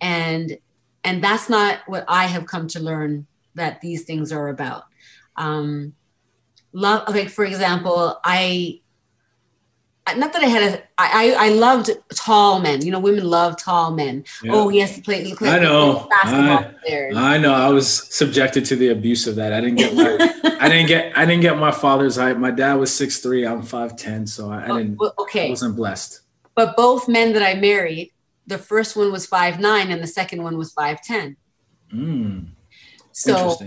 And 0.01 0.57
and 1.03 1.23
that's 1.23 1.47
not 1.47 1.79
what 1.85 2.03
i 2.07 2.25
have 2.25 2.45
come 2.45 2.67
to 2.67 2.79
learn 2.79 3.27
that 3.55 3.79
these 3.79 4.03
things 4.03 4.31
are 4.33 4.49
about. 4.49 4.83
Um 5.35 5.93
love 6.73 7.07
okay 7.07 7.27
for 7.27 7.45
example 7.45 8.19
i 8.25 8.81
not 10.15 10.34
that 10.34 10.43
I 10.43 10.48
had 10.48 10.74
a 10.74 10.84
I 10.98 11.36
I 11.38 11.50
loved 11.50 11.89
tall 12.15 12.60
men. 12.60 12.86
You 12.86 12.91
know, 12.91 13.00
women 13.00 13.26
love 13.26 13.58
tall 13.58 13.91
men. 13.91 14.24
Yeah. 14.43 14.54
Oh, 14.54 14.70
he 14.70 14.80
has 14.80 14.96
to 14.96 15.02
play. 15.02 15.24
Look 15.24 15.41
like 15.41 15.54
I 15.54 15.60
know. 15.60 16.08
I, 16.12 16.72
I, 17.15 17.38
know. 17.38 17.54
I 17.54 17.70
was 17.70 18.13
subjected 18.13 18.65
to 18.65 18.76
the 18.76 18.89
abuse 18.89 19.28
of 19.28 19.36
that. 19.36 19.54
I 19.54 19.62
didn't 19.62 19.78
get 19.78 19.93
my 19.96 20.58
I 20.60 20.70
didn't 20.70 20.88
get 20.88 21.17
I 21.17 21.26
didn't 21.26 21.41
get 21.41 21.58
my 21.58 21.72
father's 21.72 22.15
height. 22.15 22.39
My 22.39 22.52
dad 22.52 22.76
was 22.76 22.93
six 22.93 23.20
three. 23.20 23.46
I'm 23.46 23.62
five 23.62 23.96
ten. 23.98 24.26
So 24.28 24.52
I, 24.52 24.62
I 24.62 24.70
oh, 24.70 24.78
didn't. 24.78 25.02
okay. 25.20 25.48
I 25.48 25.50
wasn't 25.50 25.76
blessed. 25.76 26.22
But 26.56 26.76
both 26.76 27.08
men 27.08 27.34
that 27.34 27.43
I 27.43 27.54
married, 27.54 28.12
the 28.48 28.58
first 28.58 28.96
one 28.96 29.12
was 29.12 29.26
five 29.26 29.60
nine, 29.60 29.91
and 29.91 30.02
the 30.02 30.08
second 30.08 30.43
one 30.43 30.58
was 30.58 30.72
five 30.74 31.02
ten. 31.02 31.38
Mm. 31.93 32.48
So 33.12 33.58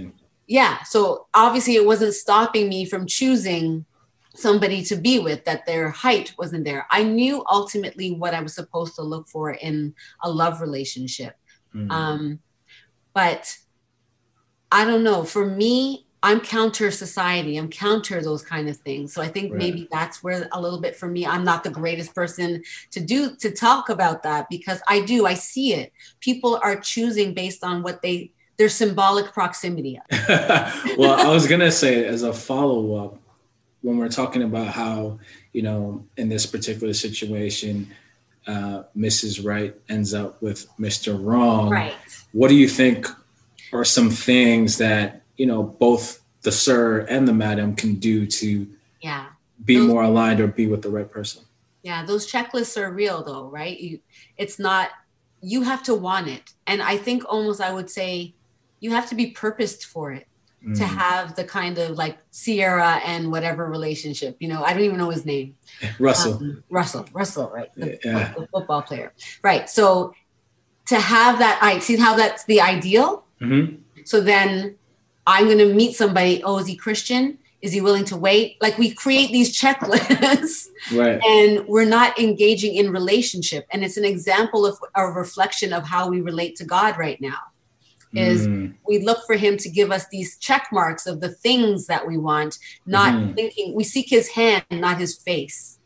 yeah. 0.46 0.82
So 0.84 1.26
obviously, 1.34 1.76
it 1.76 1.86
wasn't 1.86 2.14
stopping 2.14 2.68
me 2.68 2.84
from 2.84 3.06
choosing 3.06 3.84
somebody 4.34 4.82
to 4.84 4.96
be 4.96 5.18
with 5.18 5.44
that 5.44 5.66
their 5.66 5.90
height 5.90 6.34
wasn't 6.38 6.64
there. 6.64 6.86
I 6.90 7.02
knew 7.02 7.44
ultimately 7.50 8.12
what 8.12 8.34
i 8.34 8.40
was 8.40 8.54
supposed 8.54 8.94
to 8.96 9.02
look 9.02 9.28
for 9.28 9.52
in 9.52 9.94
a 10.22 10.30
love 10.30 10.60
relationship. 10.60 11.36
Mm. 11.74 11.90
um, 11.90 12.40
but 13.14 13.56
i 14.72 14.84
don't 14.84 15.04
know. 15.04 15.24
For 15.24 15.46
me 15.46 16.06
i'm 16.22 16.40
counter 16.40 16.90
society. 16.90 17.56
I'm 17.56 17.70
counter 17.70 18.22
those 18.22 18.42
kind 18.42 18.68
of 18.68 18.76
things. 18.76 19.12
So 19.12 19.20
i 19.22 19.28
think 19.28 19.52
right. 19.52 19.58
maybe 19.58 19.88
that's 19.90 20.22
where 20.22 20.48
a 20.52 20.60
little 20.60 20.80
bit 20.80 20.96
for 20.96 21.08
me 21.08 21.26
i'm 21.26 21.44
not 21.44 21.64
the 21.64 21.70
greatest 21.70 22.14
person 22.14 22.62
to 22.92 23.00
do 23.00 23.36
to 23.36 23.50
talk 23.50 23.88
about 23.88 24.22
that 24.22 24.48
because 24.48 24.80
i 24.88 25.00
do. 25.00 25.26
I 25.26 25.34
see 25.34 25.74
it. 25.74 25.92
People 26.20 26.60
are 26.62 26.76
choosing 26.78 27.34
based 27.34 27.64
on 27.64 27.82
what 27.82 28.02
they 28.02 28.32
their 28.58 28.68
symbolic 28.68 29.32
proximity. 29.32 29.98
Well 30.98 31.14
i 31.18 31.32
was 31.32 31.48
gonna 31.48 31.72
say 31.72 32.04
as 32.04 32.22
a 32.22 32.32
follow-up 32.32 33.19
when 33.82 33.96
we're 33.98 34.08
talking 34.08 34.42
about 34.42 34.68
how 34.68 35.18
you 35.52 35.62
know 35.62 36.04
in 36.16 36.28
this 36.28 36.46
particular 36.46 36.92
situation 36.92 37.90
uh, 38.46 38.82
mrs 38.96 39.44
right 39.44 39.74
ends 39.88 40.14
up 40.14 40.40
with 40.42 40.66
mr 40.78 41.18
wrong 41.22 41.70
right. 41.70 41.94
what 42.32 42.48
do 42.48 42.54
you 42.54 42.68
think 42.68 43.06
are 43.72 43.84
some 43.84 44.10
things 44.10 44.78
that 44.78 45.22
you 45.36 45.46
know 45.46 45.62
both 45.62 46.22
the 46.42 46.52
sir 46.52 47.06
and 47.08 47.26
the 47.26 47.32
madam 47.32 47.74
can 47.74 47.94
do 47.96 48.26
to 48.26 48.66
yeah. 49.02 49.26
be 49.64 49.76
those, 49.76 49.88
more 49.88 50.02
aligned 50.02 50.40
or 50.40 50.46
be 50.46 50.66
with 50.66 50.82
the 50.82 50.88
right 50.88 51.10
person? 51.10 51.42
Yeah 51.82 52.04
those 52.04 52.30
checklists 52.30 52.80
are 52.80 52.90
real 52.92 53.22
though 53.22 53.48
right? 53.48 53.78
You 53.78 54.00
it's 54.36 54.58
not 54.58 54.90
you 55.42 55.62
have 55.62 55.82
to 55.84 55.94
want 55.94 56.28
it. 56.28 56.52
And 56.66 56.82
i 56.82 56.96
think 56.96 57.24
almost 57.28 57.60
i 57.60 57.72
would 57.72 57.90
say 57.90 58.34
you 58.80 58.90
have 58.90 59.08
to 59.08 59.14
be 59.14 59.28
purposed 59.28 59.86
for 59.86 60.12
it 60.12 60.26
mm. 60.64 60.76
to 60.76 60.84
have 60.84 61.36
the 61.36 61.44
kind 61.44 61.78
of 61.78 61.96
like 61.96 62.18
Ciara 62.32 63.00
and 63.04 63.30
whatever 63.30 63.66
relationship. 63.66 64.36
You 64.40 64.48
know, 64.48 64.62
I 64.62 64.72
don't 64.72 64.82
even 64.82 64.98
know 64.98 65.10
his 65.10 65.24
name. 65.24 65.56
Russell. 65.98 66.34
Um, 66.34 66.64
Russell. 66.70 67.06
Russell, 67.12 67.50
right? 67.50 67.70
The, 67.76 67.98
yeah. 68.04 68.34
the, 68.38 68.46
football 68.48 68.82
player, 68.82 69.12
right? 69.42 69.68
So 69.68 70.14
to 70.86 70.98
have 70.98 71.38
that, 71.38 71.58
I 71.62 71.78
see 71.78 71.96
how 71.96 72.16
that's 72.16 72.44
the 72.44 72.60
ideal. 72.60 73.24
Mm-hmm. 73.40 73.76
So 74.04 74.20
then 74.20 74.76
I'm 75.26 75.46
going 75.46 75.58
to 75.58 75.74
meet 75.74 75.96
somebody. 75.96 76.42
Oh, 76.42 76.58
is 76.58 76.66
he 76.66 76.76
Christian? 76.76 77.38
Is 77.62 77.72
he 77.72 77.82
willing 77.82 78.06
to 78.06 78.16
wait? 78.16 78.56
Like 78.62 78.78
we 78.78 78.94
create 78.94 79.32
these 79.32 79.58
checklists, 79.58 80.68
right? 80.94 81.20
And 81.22 81.66
we're 81.68 81.84
not 81.84 82.18
engaging 82.18 82.74
in 82.74 82.90
relationship. 82.90 83.66
And 83.70 83.84
it's 83.84 83.98
an 83.98 84.04
example 84.04 84.64
of 84.64 84.78
a 84.94 85.06
reflection 85.06 85.74
of 85.74 85.86
how 85.86 86.08
we 86.08 86.22
relate 86.22 86.56
to 86.56 86.64
God 86.64 86.96
right 86.96 87.20
now 87.20 87.49
is 88.12 88.46
mm. 88.46 88.74
we 88.86 88.98
look 89.00 89.24
for 89.26 89.36
him 89.36 89.56
to 89.56 89.68
give 89.68 89.90
us 89.90 90.06
these 90.08 90.36
check 90.38 90.68
marks 90.72 91.06
of 91.06 91.20
the 91.20 91.28
things 91.28 91.86
that 91.86 92.06
we 92.06 92.16
want 92.16 92.58
not 92.86 93.14
mm. 93.14 93.34
thinking 93.34 93.74
we 93.74 93.84
seek 93.84 94.08
his 94.08 94.28
hand 94.28 94.64
not 94.70 94.98
his 94.98 95.16
face 95.16 95.78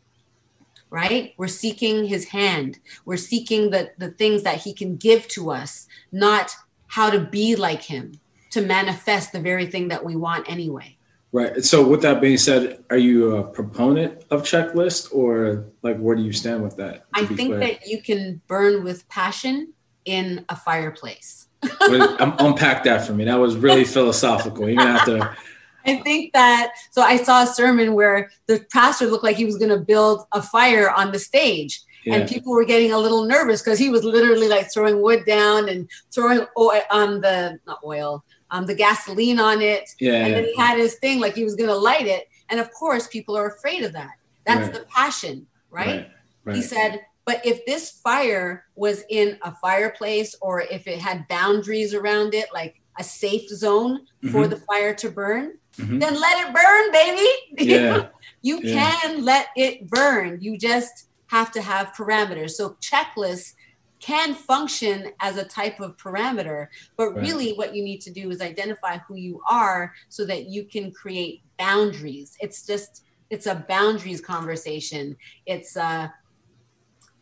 right 0.89 1.33
we're 1.37 1.47
seeking 1.47 2.05
his 2.05 2.25
hand 2.25 2.79
we're 3.05 3.17
seeking 3.17 3.69
the 3.69 3.91
the 3.97 4.11
things 4.11 4.43
that 4.43 4.57
he 4.61 4.73
can 4.73 4.95
give 4.95 5.27
to 5.27 5.51
us 5.51 5.87
not 6.11 6.55
how 6.87 7.09
to 7.09 7.19
be 7.19 7.55
like 7.55 7.83
him 7.83 8.19
to 8.49 8.61
manifest 8.61 9.31
the 9.31 9.39
very 9.39 9.65
thing 9.65 9.89
that 9.89 10.03
we 10.03 10.15
want 10.15 10.49
anyway 10.49 10.95
right 11.31 11.63
so 11.63 11.85
with 11.85 12.01
that 12.01 12.21
being 12.21 12.37
said 12.37 12.83
are 12.89 12.97
you 12.97 13.35
a 13.35 13.43
proponent 13.43 14.23
of 14.31 14.41
checklist 14.43 15.13
or 15.13 15.65
like 15.83 15.97
where 15.97 16.15
do 16.15 16.23
you 16.23 16.33
stand 16.33 16.63
with 16.63 16.75
that 16.77 17.05
i 17.13 17.25
think 17.25 17.49
clear? 17.53 17.59
that 17.59 17.85
you 17.87 18.01
can 18.01 18.41
burn 18.47 18.83
with 18.83 19.07
passion 19.09 19.71
in 20.05 20.45
a 20.49 20.55
fireplace 20.55 21.44
unpack 21.81 22.83
that 22.83 23.05
for 23.05 23.13
me. 23.13 23.25
That 23.25 23.39
was 23.39 23.55
really 23.55 23.83
philosophical. 23.83 24.67
You're 24.67 24.77
gonna 24.77 24.97
have 24.97 25.05
to. 25.05 25.37
I 25.85 25.97
think 25.97 26.33
that 26.33 26.73
so. 26.91 27.01
I 27.01 27.17
saw 27.17 27.43
a 27.43 27.47
sermon 27.47 27.93
where 27.93 28.31
the 28.47 28.65
pastor 28.71 29.05
looked 29.05 29.23
like 29.23 29.35
he 29.35 29.45
was 29.45 29.57
going 29.57 29.69
to 29.69 29.77
build 29.77 30.25
a 30.31 30.41
fire 30.41 30.89
on 30.89 31.11
the 31.11 31.19
stage, 31.19 31.81
yeah. 32.05 32.15
and 32.15 32.29
people 32.29 32.53
were 32.53 32.65
getting 32.65 32.91
a 32.91 32.97
little 32.97 33.25
nervous 33.25 33.61
because 33.61 33.77
he 33.77 33.89
was 33.89 34.03
literally 34.03 34.47
like 34.47 34.71
throwing 34.73 35.01
wood 35.01 35.25
down 35.25 35.69
and 35.69 35.87
throwing 36.11 36.45
oil 36.57 36.81
on 36.89 37.09
um, 37.09 37.21
the 37.21 37.59
not 37.67 37.79
oil, 37.83 38.23
um, 38.51 38.65
the 38.65 38.75
gasoline 38.75 39.39
on 39.39 39.61
it. 39.61 39.89
Yeah, 39.99 40.25
and 40.25 40.33
then 40.33 40.45
he 40.45 40.55
had 40.55 40.77
his 40.77 40.95
thing 40.95 41.19
like 41.19 41.35
he 41.35 41.43
was 41.43 41.55
going 41.55 41.69
to 41.69 41.77
light 41.77 42.07
it, 42.07 42.29
and 42.49 42.59
of 42.59 42.71
course, 42.73 43.07
people 43.07 43.37
are 43.37 43.47
afraid 43.47 43.83
of 43.83 43.93
that. 43.93 44.11
That's 44.45 44.69
right. 44.69 44.73
the 44.73 44.85
passion, 44.85 45.47
right? 45.69 45.87
right? 45.87 46.11
right. 46.45 46.55
He 46.55 46.61
said, 46.61 47.01
but 47.25 47.43
if 47.43 47.65
this 47.65 47.89
fire 47.89 48.65
was 48.75 49.03
in 49.09 49.37
a 49.41 49.51
fireplace 49.51 50.35
or 50.41 50.61
if 50.61 50.87
it 50.87 50.99
had 50.99 51.27
boundaries 51.27 51.93
around 51.93 52.35
it, 52.35 52.47
like 52.53 52.81
a 52.97 53.03
safe 53.03 53.49
zone 53.49 54.01
mm-hmm. 54.01 54.31
for 54.31 54.47
the 54.47 54.57
fire 54.57 54.93
to 54.93 55.09
burn, 55.09 55.57
mm-hmm. 55.77 55.99
then 55.99 56.19
let 56.19 56.47
it 56.47 56.53
burn, 56.53 56.91
baby. 56.91 57.27
Yeah. 57.71 58.07
you 58.41 58.59
yeah. 58.61 58.91
can 58.91 59.25
let 59.25 59.47
it 59.55 59.89
burn. 59.89 60.39
You 60.39 60.57
just 60.57 61.07
have 61.27 61.51
to 61.53 61.61
have 61.61 61.93
parameters. 61.93 62.51
So 62.51 62.77
checklists 62.79 63.53
can 63.99 64.35
function 64.35 65.11
as 65.19 65.37
a 65.37 65.43
type 65.43 65.79
of 65.79 65.97
parameter, 65.97 66.67
but 66.95 67.09
right. 67.09 67.21
really 67.21 67.53
what 67.53 67.75
you 67.75 67.83
need 67.83 68.01
to 68.01 68.11
do 68.11 68.29
is 68.29 68.39
identify 68.39 68.99
who 68.99 69.15
you 69.15 69.41
are 69.49 69.93
so 70.09 70.25
that 70.25 70.45
you 70.45 70.65
can 70.65 70.91
create 70.91 71.41
boundaries. 71.57 72.37
It's 72.39 72.67
just 72.67 73.03
it's 73.31 73.47
a 73.47 73.65
boundaries 73.67 74.21
conversation. 74.21 75.17
It's 75.47 75.75
a 75.75 76.13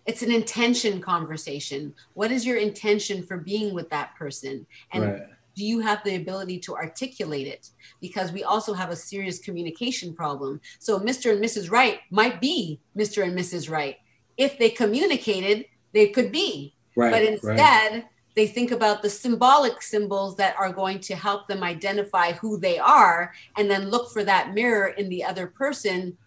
it's 0.06 0.22
an 0.22 0.32
intention 0.32 1.00
conversation. 1.00 1.94
What 2.14 2.32
is 2.32 2.46
your 2.46 2.58
intention 2.58 3.24
for 3.24 3.38
being 3.38 3.74
with 3.74 3.90
that 3.90 4.16
person? 4.16 4.66
And 4.92 5.04
right. 5.04 5.24
do 5.56 5.64
you 5.64 5.80
have 5.80 6.04
the 6.04 6.16
ability 6.16 6.60
to 6.60 6.76
articulate 6.76 7.48
it? 7.48 7.70
Because 8.02 8.32
we 8.32 8.44
also 8.44 8.74
have 8.74 8.90
a 8.90 8.96
serious 8.96 9.40
communication 9.40 10.14
problem. 10.14 10.60
So 10.80 11.00
mr 11.00 11.32
and 11.32 11.44
mrs 11.44 11.72
Wright 11.72 12.00
might 12.12 12.42
be 12.42 12.80
mr 12.98 13.24
and 13.24 13.38
mrs 13.38 13.70
Wright. 13.70 13.98
if 14.38 14.58
they 14.58 14.70
communicated 14.70 15.66
they 15.94 16.08
could 16.08 16.32
be. 16.32 16.76
Right, 16.96 17.12
but 17.12 17.24
instead 17.24 17.94
right. 17.94 18.06
they 18.36 18.46
think 18.46 18.72
about 18.72 19.02
the 19.02 19.10
symbolic 19.10 19.82
symbols 19.82 20.36
that 20.38 20.56
are 20.60 20.72
going 20.72 21.00
to 21.02 21.16
help 21.16 21.48
them 21.48 21.64
identify 21.64 22.34
who 22.34 22.60
they 22.60 22.78
are 22.78 23.34
and 23.58 23.70
then 23.70 23.90
look 23.90 24.12
for 24.12 24.24
that 24.24 24.54
mirror 24.54 24.90
in 24.90 25.10
the 25.10 25.24
other 25.24 25.48
person. 25.48 26.18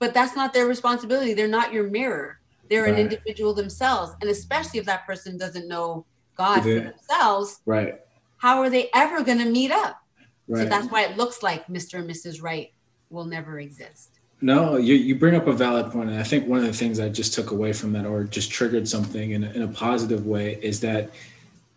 But 0.00 0.14
that's 0.14 0.34
not 0.34 0.52
their 0.52 0.66
responsibility. 0.66 1.34
They're 1.34 1.46
not 1.46 1.72
your 1.72 1.90
mirror 1.90 2.39
they're 2.70 2.84
right. 2.84 2.94
an 2.94 3.00
individual 3.00 3.52
themselves. 3.52 4.12
And 4.20 4.30
especially 4.30 4.80
if 4.80 4.86
that 4.86 5.06
person 5.06 5.36
doesn't 5.36 5.68
know 5.68 6.06
God 6.36 6.62
for 6.62 6.80
themselves, 6.80 7.60
right? 7.66 8.00
How 8.38 8.60
are 8.60 8.70
they 8.70 8.88
ever 8.94 9.22
going 9.22 9.38
to 9.38 9.44
meet 9.44 9.70
up? 9.70 10.00
Right. 10.48 10.62
So 10.62 10.68
that's 10.68 10.86
why 10.90 11.02
it 11.04 11.18
looks 11.18 11.42
like 11.42 11.66
Mr. 11.66 11.98
and 11.98 12.08
Mrs. 12.08 12.42
Right 12.42 12.72
will 13.10 13.26
never 13.26 13.60
exist. 13.60 14.20
No, 14.40 14.78
you, 14.78 14.94
you 14.94 15.14
bring 15.16 15.34
up 15.34 15.46
a 15.46 15.52
valid 15.52 15.92
point. 15.92 16.08
And 16.08 16.18
I 16.18 16.22
think 16.22 16.48
one 16.48 16.60
of 16.60 16.64
the 16.64 16.72
things 16.72 16.98
I 16.98 17.10
just 17.10 17.34
took 17.34 17.50
away 17.50 17.74
from 17.74 17.92
that 17.92 18.06
or 18.06 18.24
just 18.24 18.50
triggered 18.50 18.88
something 18.88 19.32
in 19.32 19.44
a, 19.44 19.50
in 19.50 19.62
a 19.62 19.68
positive 19.68 20.24
way 20.26 20.58
is 20.62 20.80
that, 20.80 21.10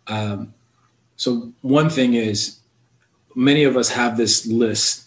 um, 0.06 0.54
so 1.16 1.52
one 1.60 1.90
thing 1.90 2.14
is 2.14 2.60
many 3.34 3.64
of 3.64 3.76
us 3.76 3.90
have 3.90 4.16
this 4.16 4.46
list, 4.46 5.04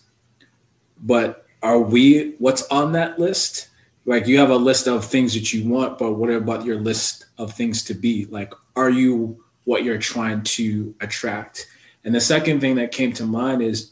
but 1.01 1.45
are 1.63 1.79
we 1.79 2.35
what's 2.37 2.61
on 2.67 2.91
that 2.91 3.17
list? 3.17 3.69
Like 4.07 4.25
you 4.25 4.39
have 4.39 4.49
a 4.49 4.55
list 4.55 4.87
of 4.87 5.05
things 5.05 5.33
that 5.35 5.53
you 5.53 5.69
want 5.69 5.99
but 5.99 6.13
what 6.13 6.31
about 6.31 6.65
your 6.65 6.79
list 6.79 7.25
of 7.37 7.53
things 7.53 7.83
to 7.83 7.93
be? 7.93 8.25
Like 8.25 8.51
are 8.75 8.89
you 8.89 9.43
what 9.65 9.83
you're 9.83 9.99
trying 9.99 10.41
to 10.43 10.95
attract? 11.01 11.67
And 12.03 12.15
the 12.15 12.21
second 12.21 12.61
thing 12.61 12.75
that 12.75 12.91
came 12.91 13.13
to 13.13 13.25
mind 13.25 13.61
is 13.61 13.91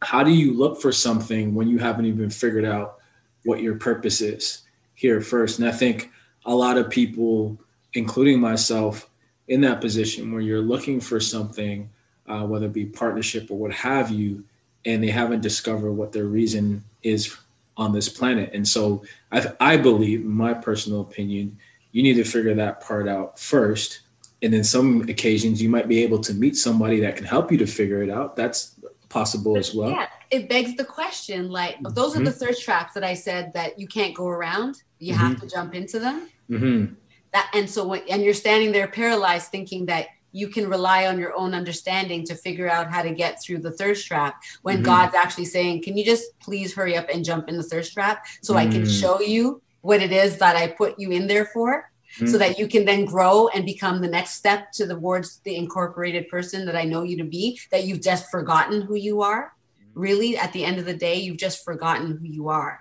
how 0.00 0.22
do 0.22 0.30
you 0.30 0.56
look 0.56 0.80
for 0.80 0.92
something 0.92 1.54
when 1.54 1.68
you 1.68 1.78
haven't 1.78 2.06
even 2.06 2.30
figured 2.30 2.64
out 2.64 2.98
what 3.44 3.60
your 3.60 3.74
purpose 3.74 4.20
is 4.20 4.62
here 4.94 5.20
first? 5.20 5.58
And 5.58 5.68
i 5.68 5.72
think 5.72 6.10
a 6.46 6.54
lot 6.54 6.78
of 6.78 6.88
people 6.88 7.58
including 7.94 8.40
myself 8.40 9.10
in 9.48 9.60
that 9.62 9.80
position 9.80 10.32
where 10.32 10.40
you're 10.40 10.60
looking 10.60 11.00
for 11.00 11.18
something 11.20 11.90
uh, 12.28 12.44
whether 12.44 12.66
it 12.66 12.72
be 12.72 12.84
partnership 12.84 13.50
or 13.50 13.58
what 13.58 13.72
have 13.72 14.10
you 14.10 14.44
and 14.84 15.02
they 15.02 15.10
haven't 15.10 15.40
discovered 15.40 15.92
what 15.92 16.12
their 16.12 16.24
reason 16.24 16.84
is 17.02 17.36
on 17.78 17.92
this 17.92 18.08
planet. 18.08 18.50
And 18.52 18.68
so 18.68 19.04
I, 19.32 19.52
I 19.60 19.76
believe, 19.78 20.20
in 20.20 20.30
my 20.30 20.52
personal 20.52 21.00
opinion, 21.00 21.56
you 21.92 22.02
need 22.02 22.14
to 22.14 22.24
figure 22.24 22.54
that 22.54 22.82
part 22.82 23.08
out 23.08 23.38
first. 23.38 24.00
And 24.42 24.52
then 24.52 24.64
some 24.64 25.02
occasions 25.08 25.62
you 25.62 25.70
might 25.70 25.88
be 25.88 26.02
able 26.02 26.18
to 26.20 26.34
meet 26.34 26.56
somebody 26.56 27.00
that 27.00 27.16
can 27.16 27.24
help 27.24 27.50
you 27.50 27.58
to 27.58 27.66
figure 27.66 28.02
it 28.02 28.10
out. 28.10 28.36
That's 28.36 28.74
possible 29.08 29.56
as 29.56 29.74
well. 29.74 29.90
Yeah, 29.90 30.06
it 30.30 30.48
begs 30.48 30.76
the 30.76 30.84
question 30.84 31.50
like, 31.50 31.76
those 31.80 32.12
mm-hmm. 32.12 32.20
are 32.20 32.24
the 32.24 32.30
mm-hmm. 32.30 32.38
thirst 32.38 32.62
traps 32.62 32.92
that 32.94 33.04
I 33.04 33.14
said 33.14 33.52
that 33.54 33.78
you 33.78 33.86
can't 33.86 34.14
go 34.14 34.26
around, 34.26 34.82
you 34.98 35.14
mm-hmm. 35.14 35.26
have 35.26 35.40
to 35.40 35.46
jump 35.46 35.74
into 35.74 35.98
them. 35.98 36.28
Mm-hmm. 36.50 36.94
That, 37.32 37.50
and 37.54 37.70
so 37.70 37.86
when, 37.86 38.02
and 38.10 38.22
you're 38.22 38.34
standing 38.34 38.72
there 38.72 38.88
paralyzed 38.88 39.48
thinking 39.50 39.86
that 39.86 40.08
you 40.32 40.48
can 40.48 40.68
rely 40.68 41.06
on 41.06 41.18
your 41.18 41.36
own 41.36 41.54
understanding 41.54 42.24
to 42.24 42.34
figure 42.34 42.68
out 42.68 42.90
how 42.90 43.02
to 43.02 43.10
get 43.10 43.42
through 43.42 43.58
the 43.58 43.72
thirst 43.72 44.06
trap 44.06 44.42
when 44.62 44.76
mm-hmm. 44.76 44.84
God's 44.84 45.14
actually 45.14 45.46
saying, 45.46 45.82
Can 45.82 45.96
you 45.96 46.04
just 46.04 46.38
please 46.40 46.74
hurry 46.74 46.96
up 46.96 47.08
and 47.08 47.24
jump 47.24 47.48
in 47.48 47.56
the 47.56 47.62
thirst 47.62 47.92
trap 47.92 48.26
so 48.42 48.54
mm-hmm. 48.54 48.68
I 48.68 48.72
can 48.72 48.82
mm. 48.82 49.00
show 49.00 49.20
you 49.20 49.62
what 49.80 50.02
it 50.02 50.12
is 50.12 50.38
that 50.38 50.56
I 50.56 50.68
put 50.68 50.98
you 50.98 51.10
in 51.10 51.26
there 51.26 51.46
for? 51.46 51.90
Mm-hmm. 52.16 52.26
So 52.26 52.38
that 52.38 52.58
you 52.58 52.66
can 52.66 52.86
then 52.86 53.04
grow 53.04 53.48
and 53.48 53.66
become 53.66 54.00
the 54.00 54.08
next 54.08 54.34
step 54.34 54.72
to 54.72 54.86
towards 54.86 55.40
the 55.40 55.56
incorporated 55.56 56.28
person 56.28 56.64
that 56.64 56.74
I 56.74 56.84
know 56.84 57.02
you 57.02 57.18
to 57.18 57.24
be, 57.24 57.60
that 57.70 57.84
you've 57.84 58.00
just 58.00 58.30
forgotten 58.30 58.80
who 58.80 58.94
you 58.94 59.20
are. 59.20 59.52
Really, 59.94 60.38
at 60.38 60.52
the 60.54 60.64
end 60.64 60.78
of 60.78 60.86
the 60.86 60.94
day, 60.94 61.16
you've 61.16 61.36
just 61.36 61.64
forgotten 61.66 62.16
who 62.16 62.24
you 62.24 62.48
are. 62.48 62.80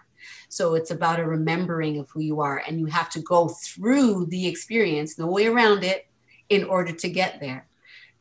So 0.49 0.75
it's 0.75 0.91
about 0.91 1.19
a 1.19 1.25
remembering 1.25 1.99
of 1.99 2.09
who 2.09 2.21
you 2.21 2.39
are. 2.39 2.63
And 2.65 2.79
you 2.79 2.85
have 2.85 3.09
to 3.11 3.19
go 3.19 3.49
through 3.49 4.27
the 4.27 4.47
experience, 4.47 5.17
no 5.17 5.27
way 5.27 5.47
around 5.47 5.83
it, 5.83 6.06
in 6.49 6.63
order 6.63 6.91
to 6.93 7.09
get 7.09 7.39
there. 7.39 7.67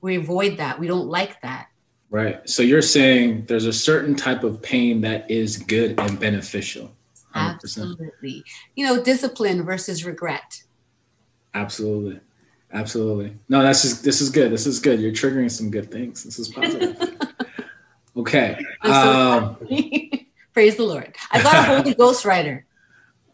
We 0.00 0.16
avoid 0.16 0.58
that. 0.58 0.78
We 0.78 0.86
don't 0.86 1.08
like 1.08 1.40
that. 1.42 1.68
Right. 2.10 2.48
So 2.48 2.62
you're 2.62 2.82
saying 2.82 3.46
there's 3.46 3.66
a 3.66 3.72
certain 3.72 4.14
type 4.14 4.44
of 4.44 4.62
pain 4.62 5.00
that 5.00 5.30
is 5.30 5.56
good 5.56 5.98
and 5.98 6.18
beneficial. 6.18 6.92
100%. 7.34 7.50
Absolutely. 7.54 8.44
You 8.74 8.86
know, 8.86 9.02
discipline 9.02 9.64
versus 9.64 10.04
regret. 10.04 10.62
Absolutely. 11.54 12.20
Absolutely. 12.72 13.36
No, 13.48 13.62
that's 13.62 13.82
just 13.82 14.04
this 14.04 14.20
is 14.20 14.30
good. 14.30 14.52
This 14.52 14.66
is 14.66 14.80
good. 14.80 15.00
You're 15.00 15.12
triggering 15.12 15.50
some 15.50 15.70
good 15.70 15.90
things. 15.90 16.24
This 16.24 16.38
is 16.38 16.48
positive. 16.48 16.96
okay. 18.16 18.58
So 18.84 18.90
um, 18.92 19.56
Praise 20.52 20.76
the 20.76 20.84
Lord. 20.84 21.14
I 21.30 21.42
got 21.42 21.54
a 21.54 21.62
Holy 21.82 21.94
Ghost 21.94 22.24
writer. 22.24 22.65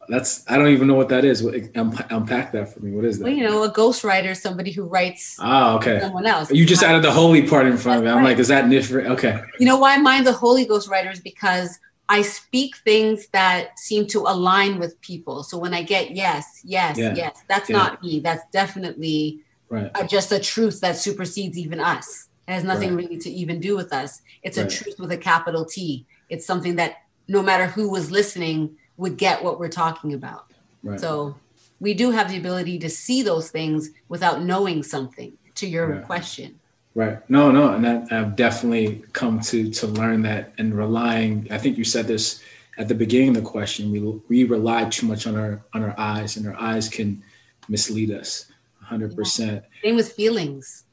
That's 0.08 0.44
I 0.50 0.58
don't 0.58 0.68
even 0.68 0.88
know 0.88 0.94
what 0.94 1.08
that 1.10 1.24
is. 1.24 1.42
Unpack 1.42 2.52
that 2.52 2.72
for 2.72 2.80
me. 2.80 2.90
What 2.92 3.04
is 3.04 3.18
that? 3.18 3.24
Well, 3.24 3.32
you 3.32 3.44
know, 3.44 3.62
a 3.62 3.72
ghostwriter 3.72 4.30
is 4.30 4.42
somebody 4.42 4.72
who 4.72 4.84
writes. 4.84 5.36
Oh, 5.40 5.76
okay. 5.76 6.00
Someone 6.00 6.26
else. 6.26 6.50
You 6.50 6.66
just 6.66 6.82
added 6.82 7.02
the 7.02 7.12
holy 7.12 7.46
part 7.46 7.66
in 7.66 7.76
front 7.76 7.98
of 7.98 8.04
me. 8.04 8.10
I'm 8.10 8.18
right. 8.18 8.24
like, 8.24 8.38
is 8.38 8.48
that 8.48 8.68
different? 8.68 9.08
Okay. 9.08 9.40
You 9.58 9.66
know 9.66 9.78
why 9.78 9.96
mine's 9.98 10.26
a 10.26 10.32
holy 10.32 10.64
ghost 10.64 10.88
writer 10.88 11.10
is 11.10 11.20
because 11.20 11.78
I 12.08 12.22
speak 12.22 12.76
things 12.78 13.28
that 13.28 13.78
seem 13.78 14.06
to 14.08 14.20
align 14.20 14.78
with 14.78 15.00
people. 15.00 15.44
So 15.44 15.56
when 15.56 15.72
I 15.72 15.82
get 15.82 16.10
yes, 16.10 16.60
yes, 16.64 16.98
yeah. 16.98 17.14
yes, 17.14 17.42
that's 17.48 17.70
yeah. 17.70 17.76
not 17.76 18.02
me. 18.02 18.20
That's 18.20 18.42
definitely 18.52 19.40
right. 19.68 19.90
just 20.08 20.32
a 20.32 20.40
truth 20.40 20.80
that 20.80 20.96
supersedes 20.96 21.56
even 21.56 21.80
us. 21.80 22.28
It 22.48 22.52
has 22.52 22.64
nothing 22.64 22.96
Right. 22.96 23.04
really 23.04 23.18
to 23.18 23.30
even 23.30 23.60
do 23.60 23.76
with 23.76 23.92
us. 23.92 24.20
It's 24.42 24.58
a 24.58 24.66
truth 24.66 24.98
with 24.98 25.12
a 25.12 25.16
capital 25.16 25.64
T. 25.64 26.04
It's 26.28 26.44
something 26.44 26.76
that 26.76 26.96
no 27.28 27.40
matter 27.40 27.66
who 27.66 27.88
was 27.88 28.10
listening 28.10 28.76
would 28.96 29.16
get 29.16 29.42
what 29.42 29.58
we're 29.58 29.68
talking 29.68 30.12
about. 30.14 30.46
Right. 30.82 31.00
So 31.00 31.36
we 31.80 31.94
do 31.94 32.10
have 32.10 32.30
the 32.30 32.38
ability 32.38 32.78
to 32.80 32.88
see 32.88 33.22
those 33.22 33.50
things 33.50 33.90
without 34.08 34.42
knowing 34.42 34.82
something. 34.82 35.36
To 35.56 35.66
your 35.66 35.96
Yeah. 35.96 36.00
question, 36.02 36.58
Right. 36.94 37.18
No, 37.30 37.50
no, 37.50 37.72
and 37.74 37.84
that, 37.84 38.12
I've 38.12 38.36
definitely 38.36 39.02
come 39.14 39.40
to 39.40 39.70
to 39.70 39.86
learn 39.86 40.22
that 40.22 40.52
and 40.58 40.74
relying. 40.74 41.46
I 41.50 41.56
think 41.58 41.78
you 41.78 41.84
said 41.84 42.06
this 42.06 42.40
at 42.76 42.88
the 42.88 42.94
beginning 42.94 43.30
of 43.30 43.34
the 43.36 43.42
question. 43.50 43.90
We 43.90 44.00
we 44.28 44.44
rely 44.44 44.84
too 44.90 45.06
much 45.06 45.26
on 45.26 45.36
our 45.36 45.62
on 45.72 45.82
our 45.82 45.94
eyes, 45.98 46.36
and 46.36 46.46
our 46.46 46.56
eyes 46.60 46.88
can 46.90 47.22
mislead 47.68 48.10
us. 48.10 48.46
Hundred 48.80 49.16
percent. 49.16 49.64
same 49.82 49.96
with 49.96 50.12
feelings. 50.12 50.84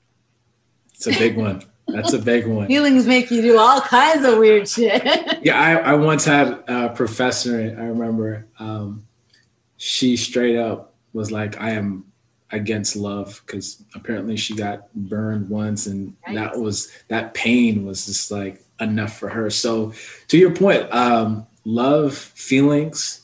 It's 0.93 1.07
a 1.07 1.11
big 1.11 1.35
one. 1.37 1.63
That's 1.93 2.13
a 2.13 2.19
big 2.19 2.45
one. 2.47 2.67
Feelings 2.67 3.05
make 3.07 3.31
you 3.31 3.41
do 3.41 3.57
all 3.57 3.81
kinds 3.81 4.25
of 4.25 4.37
weird 4.37 4.67
shit. 4.67 5.03
Yeah, 5.41 5.57
I, 5.59 5.91
I 5.91 5.93
once 5.95 6.25
had 6.25 6.63
a 6.67 6.89
professor. 6.89 7.55
I 7.79 7.83
remember 7.85 8.45
um, 8.59 9.05
she 9.77 10.17
straight 10.17 10.57
up 10.57 10.93
was 11.13 11.31
like, 11.31 11.59
"I 11.61 11.71
am 11.71 12.05
against 12.51 12.95
love," 12.97 13.41
because 13.45 13.81
apparently 13.95 14.35
she 14.35 14.53
got 14.55 14.93
burned 14.93 15.49
once, 15.49 15.87
and 15.87 16.13
Right. 16.27 16.35
that 16.35 16.59
was 16.59 16.91
that 17.07 17.33
pain 17.33 17.85
was 17.85 18.05
just 18.05 18.31
like 18.31 18.61
enough 18.81 19.17
for 19.17 19.29
her. 19.29 19.49
So, 19.49 19.93
to 20.27 20.37
your 20.37 20.53
point, 20.53 20.91
um, 20.93 21.47
love 21.63 22.15
feelings 22.15 23.21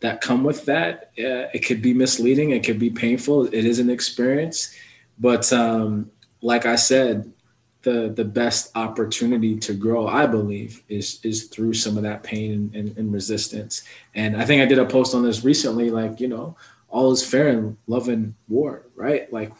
that 0.00 0.20
come 0.20 0.42
with 0.42 0.64
that, 0.64 1.12
uh, 1.18 1.46
it 1.54 1.64
could 1.64 1.80
be 1.80 1.94
misleading, 1.94 2.50
it 2.50 2.64
could 2.64 2.80
be 2.80 2.90
painful. 2.90 3.46
It 3.46 3.64
is 3.64 3.78
an 3.78 3.88
experience, 3.88 4.74
but 5.18 5.52
um, 5.52 6.10
like 6.40 6.66
I 6.66 6.74
said, 6.74 7.32
the 7.82 8.12
the 8.14 8.24
best 8.24 8.70
opportunity 8.76 9.58
to 9.58 9.74
grow, 9.74 10.06
I 10.06 10.26
believe, 10.26 10.82
is 10.88 11.20
is 11.24 11.44
through 11.44 11.74
some 11.74 11.96
of 11.96 12.02
that 12.04 12.22
pain 12.22 12.52
and, 12.52 12.74
and, 12.74 12.98
and 12.98 13.12
resistance. 13.12 13.82
And 14.14 14.36
I 14.36 14.44
think 14.44 14.62
I 14.62 14.66
did 14.66 14.78
a 14.78 14.84
post 14.86 15.14
on 15.14 15.22
this 15.22 15.44
recently, 15.44 15.90
like 15.90 16.20
you 16.20 16.28
know, 16.28 16.56
all 16.88 17.10
is 17.12 17.24
fair 17.28 17.48
in 17.48 17.76
love 17.86 18.08
and 18.08 18.34
war, 18.48 18.86
right? 18.94 19.32
Like 19.32 19.52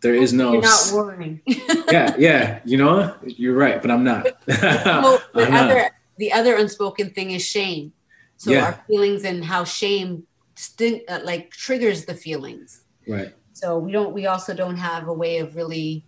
there 0.00 0.14
is 0.14 0.32
no 0.32 0.52
You're 0.54 0.62
not 0.62 0.90
worrying. 0.92 1.40
yeah, 1.90 2.14
yeah, 2.18 2.60
you 2.64 2.76
know, 2.76 3.14
you're 3.24 3.56
right, 3.56 3.80
but 3.80 3.90
I'm 3.90 4.02
not. 4.04 4.26
well, 4.46 5.22
the 5.34 5.42
I'm 5.46 5.52
not. 5.52 5.70
other 5.70 5.90
the 6.18 6.32
other 6.32 6.56
unspoken 6.56 7.10
thing 7.10 7.30
is 7.30 7.44
shame. 7.44 7.92
So 8.36 8.52
Yeah. 8.52 8.64
our 8.64 8.84
feelings 8.88 9.24
and 9.24 9.44
how 9.44 9.64
shame 9.64 10.26
sting, 10.56 11.02
uh, 11.08 11.20
like 11.24 11.50
triggers 11.50 12.04
the 12.04 12.14
feelings. 12.14 12.82
right. 13.06 13.34
So 13.52 13.78
we 13.78 13.92
don't. 13.92 14.14
We 14.14 14.26
also 14.26 14.54
don't 14.54 14.76
have 14.78 15.06
a 15.08 15.12
way 15.12 15.38
of 15.38 15.54
really. 15.54 16.04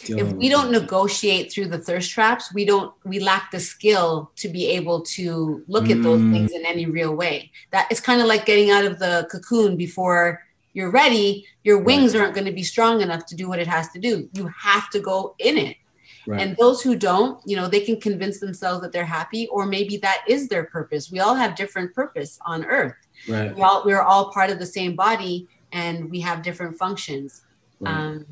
If 0.00 0.32
we 0.34 0.48
don't 0.48 0.70
negotiate 0.70 1.52
through 1.52 1.68
the 1.68 1.78
thirst 1.78 2.10
traps, 2.12 2.54
we 2.54 2.64
don't. 2.64 2.92
We 3.04 3.18
lack 3.18 3.50
the 3.50 3.58
skill 3.60 4.30
to 4.36 4.48
be 4.48 4.66
able 4.66 5.02
to 5.16 5.64
look 5.66 5.90
at 5.90 6.02
those 6.02 6.20
Mm. 6.20 6.32
things 6.32 6.52
in 6.52 6.64
any 6.64 6.86
real 6.86 7.14
way. 7.14 7.50
That 7.72 7.88
it's 7.90 8.00
kind 8.00 8.20
of 8.20 8.28
like 8.28 8.46
getting 8.46 8.70
out 8.70 8.84
of 8.84 8.98
the 9.00 9.26
cocoon 9.30 9.76
before 9.76 10.44
you're 10.72 10.90
ready. 10.92 11.46
Your 11.64 11.78
wings 11.78 12.14
aren't 12.14 12.34
going 12.34 12.46
to 12.46 12.52
be 12.52 12.62
strong 12.62 13.00
enough 13.00 13.26
to 13.26 13.34
do 13.34 13.48
what 13.48 13.58
it 13.58 13.66
has 13.66 13.88
to 13.90 13.98
do. 13.98 14.28
You 14.34 14.46
have 14.56 14.88
to 14.90 15.00
go 15.00 15.34
in 15.40 15.58
it. 15.58 15.76
right. 16.28 16.40
And 16.42 16.56
those 16.58 16.80
who 16.82 16.94
don't, 16.94 17.40
you 17.44 17.56
know, 17.56 17.66
they 17.68 17.80
can 17.80 17.98
convince 18.00 18.38
themselves 18.38 18.80
that 18.82 18.92
they're 18.92 19.04
happy, 19.04 19.48
or 19.48 19.66
maybe 19.66 19.96
that 19.98 20.22
is 20.28 20.46
their 20.48 20.64
purpose. 20.64 21.10
We 21.10 21.18
all 21.20 21.34
have 21.34 21.56
different 21.56 21.92
purpose 21.94 22.38
on 22.46 22.64
earth. 22.66 22.94
right. 23.28 23.52
We 23.54 23.62
all 23.62 23.82
we're 23.84 24.02
all 24.02 24.30
part 24.30 24.50
of 24.50 24.58
the 24.60 24.66
same 24.78 24.94
body 24.94 25.48
and 25.72 26.08
we 26.08 26.20
have 26.20 26.42
different 26.42 26.78
functions. 26.78 27.42
right. 27.80 27.92
Um, 27.92 28.26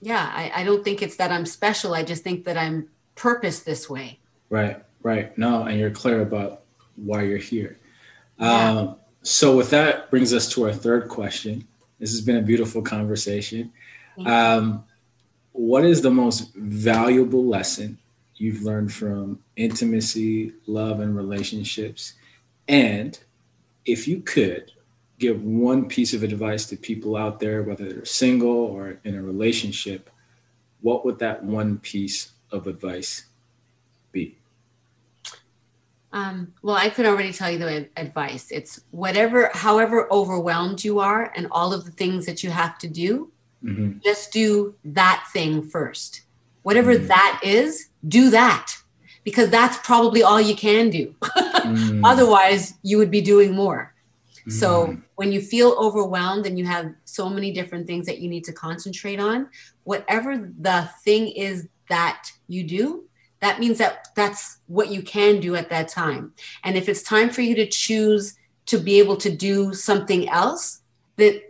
yeah, 0.00 0.30
I, 0.34 0.62
I 0.62 0.64
don't 0.64 0.84
think 0.84 1.02
it's 1.02 1.16
that 1.16 1.30
I'm 1.30 1.46
special. 1.46 1.94
I 1.94 2.02
just 2.02 2.22
think 2.22 2.44
that 2.44 2.56
I'm 2.56 2.88
purposed 3.14 3.64
this 3.66 3.88
way. 3.90 4.18
Right, 4.50 4.82
right. 5.02 5.36
No, 5.36 5.64
and 5.64 5.78
you're 5.78 5.90
clear 5.90 6.22
about 6.22 6.62
why 6.96 7.22
you're 7.22 7.38
here. 7.38 7.78
Yeah. 8.38 8.70
Um, 8.70 8.96
so, 9.22 9.56
with 9.56 9.70
that, 9.70 10.10
brings 10.10 10.32
us 10.32 10.48
to 10.52 10.64
our 10.64 10.72
third 10.72 11.08
question. 11.08 11.66
This 11.98 12.10
has 12.12 12.20
been 12.20 12.36
a 12.36 12.42
beautiful 12.42 12.82
conversation. 12.82 13.72
Um, 14.24 14.84
what 15.52 15.84
is 15.84 16.02
the 16.02 16.10
most 16.10 16.54
valuable 16.54 17.44
lesson 17.44 17.98
you've 18.36 18.62
learned 18.62 18.92
from 18.92 19.40
intimacy, 19.56 20.52
love, 20.66 21.00
and 21.00 21.16
relationships? 21.16 22.14
And 22.68 23.18
if 23.84 24.06
you 24.06 24.20
could 24.20 24.72
give 25.18 25.42
one 25.42 25.86
piece 25.88 26.14
of 26.14 26.22
advice 26.22 26.66
to 26.66 26.76
people 26.76 27.16
out 27.16 27.40
there, 27.40 27.62
whether 27.62 27.92
they're 27.92 28.04
single 28.04 28.48
or 28.50 28.98
in 29.04 29.14
a 29.16 29.22
relationship, 29.22 30.10
what 30.80 31.04
would 31.04 31.18
that 31.18 31.42
one 31.42 31.78
piece 31.78 32.32
of 32.52 32.66
advice 32.66 33.26
be? 34.12 34.36
Um, 36.12 36.54
well, 36.62 36.76
I 36.76 36.88
could 36.88 37.04
already 37.04 37.32
tell 37.32 37.50
you 37.50 37.58
the 37.58 37.88
advice. 37.96 38.50
It's 38.50 38.80
whatever, 38.92 39.50
however 39.52 40.10
overwhelmed 40.10 40.82
you 40.82 41.00
are, 41.00 41.32
and 41.36 41.48
all 41.50 41.74
of 41.74 41.84
the 41.84 41.90
things 41.90 42.24
that 42.26 42.42
you 42.42 42.50
have 42.50 42.78
to 42.78 42.88
do, 42.88 43.30
Mhm. 43.62 44.02
just 44.02 44.32
do 44.32 44.74
that 44.84 45.28
thing 45.32 45.62
first. 45.62 46.22
Whatever 46.62 46.94
Mm. 46.94 47.08
that 47.08 47.40
is, 47.44 47.88
do 48.06 48.30
that 48.30 48.74
because 49.24 49.50
that's 49.50 49.76
probably 49.84 50.22
all 50.22 50.40
you 50.40 50.54
can 50.56 50.90
do. 50.90 51.14
Mm. 51.68 52.00
Otherwise, 52.04 52.74
you 52.82 52.96
would 52.96 53.10
be 53.10 53.20
doing 53.20 53.52
more. 53.54 53.92
So 54.48 54.86
Mm. 54.86 55.02
When 55.18 55.32
you 55.32 55.40
feel 55.40 55.74
overwhelmed 55.80 56.46
and 56.46 56.56
you 56.56 56.64
have 56.64 56.94
so 57.04 57.28
many 57.28 57.50
different 57.50 57.88
things 57.88 58.06
that 58.06 58.20
you 58.20 58.28
need 58.28 58.44
to 58.44 58.52
concentrate 58.52 59.18
on, 59.18 59.48
whatever 59.82 60.48
the 60.60 60.88
thing 61.02 61.26
is 61.26 61.66
that 61.88 62.30
you 62.46 62.62
do, 62.62 63.02
that 63.40 63.58
means 63.58 63.78
that 63.78 64.06
that's 64.14 64.58
what 64.68 64.92
you 64.92 65.02
can 65.02 65.40
do 65.40 65.56
at 65.56 65.70
that 65.70 65.88
time. 65.88 66.32
And 66.62 66.76
if 66.76 66.88
it's 66.88 67.02
time 67.02 67.30
for 67.30 67.40
you 67.40 67.56
to 67.56 67.66
choose 67.66 68.36
to 68.66 68.78
be 68.78 69.00
able 69.00 69.16
to 69.16 69.28
do 69.28 69.74
something 69.74 70.28
else, 70.28 70.82
that 71.16 71.42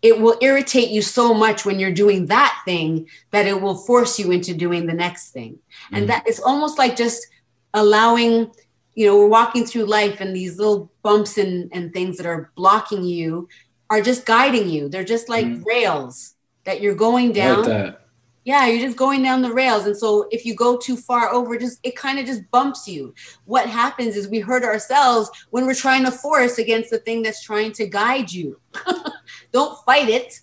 it 0.00 0.20
will 0.20 0.38
irritate 0.40 0.90
you 0.90 1.02
so 1.02 1.34
much 1.34 1.64
when 1.64 1.80
you're 1.80 1.90
doing 1.90 2.26
that 2.26 2.62
thing 2.64 3.08
that 3.32 3.48
it 3.48 3.60
will 3.60 3.78
force 3.78 4.16
you 4.16 4.30
into 4.30 4.54
doing 4.54 4.86
the 4.86 4.94
next 4.94 5.30
thing. 5.30 5.58
And 5.90 6.04
Mhm. 6.04 6.08
that 6.08 6.22
it's 6.28 6.38
almost 6.38 6.78
like 6.78 6.94
just 6.94 7.26
allowing 7.74 8.52
you 8.94 9.06
know, 9.06 9.16
we're 9.18 9.28
walking 9.28 9.64
through 9.64 9.84
life 9.86 10.20
and 10.20 10.34
these 10.36 10.58
little 10.58 10.90
bumps 11.02 11.38
and, 11.38 11.70
and 11.72 11.92
things 11.92 12.16
that 12.18 12.26
are 12.26 12.50
blocking 12.56 13.04
you 13.04 13.48
are 13.90 14.00
just 14.02 14.24
guiding 14.26 14.68
you. 14.68 14.88
They're 14.88 15.04
just 15.04 15.28
like 15.28 15.46
Mhm. 15.46 15.64
rails 15.64 16.34
that 16.64 16.80
you're 16.80 16.94
going 16.94 17.26
like 17.28 17.34
down. 17.34 17.62
that. 17.64 17.98
Yeah, 18.44 18.66
you're 18.66 18.84
just 18.84 18.96
going 18.96 19.22
down 19.22 19.40
the 19.40 19.52
rails. 19.52 19.86
And 19.86 19.96
so 19.96 20.26
if 20.32 20.44
you 20.44 20.54
go 20.56 20.76
too 20.76 20.96
far 20.96 21.32
over, 21.32 21.56
just 21.56 21.78
it 21.84 21.94
kind 21.94 22.18
of 22.18 22.26
just 22.26 22.42
bumps 22.50 22.88
you. 22.88 23.14
What 23.44 23.68
happens 23.68 24.16
is 24.16 24.26
we 24.28 24.40
hurt 24.40 24.64
ourselves 24.64 25.30
when 25.50 25.64
we're 25.64 25.74
trying 25.74 26.04
to 26.04 26.10
force 26.10 26.58
against 26.58 26.90
the 26.90 26.98
thing 26.98 27.22
that's 27.22 27.42
trying 27.42 27.70
to 27.72 27.86
guide 27.86 28.32
you. 28.32 28.60
Don't 29.52 29.78
fight 29.84 30.08
it. 30.08 30.40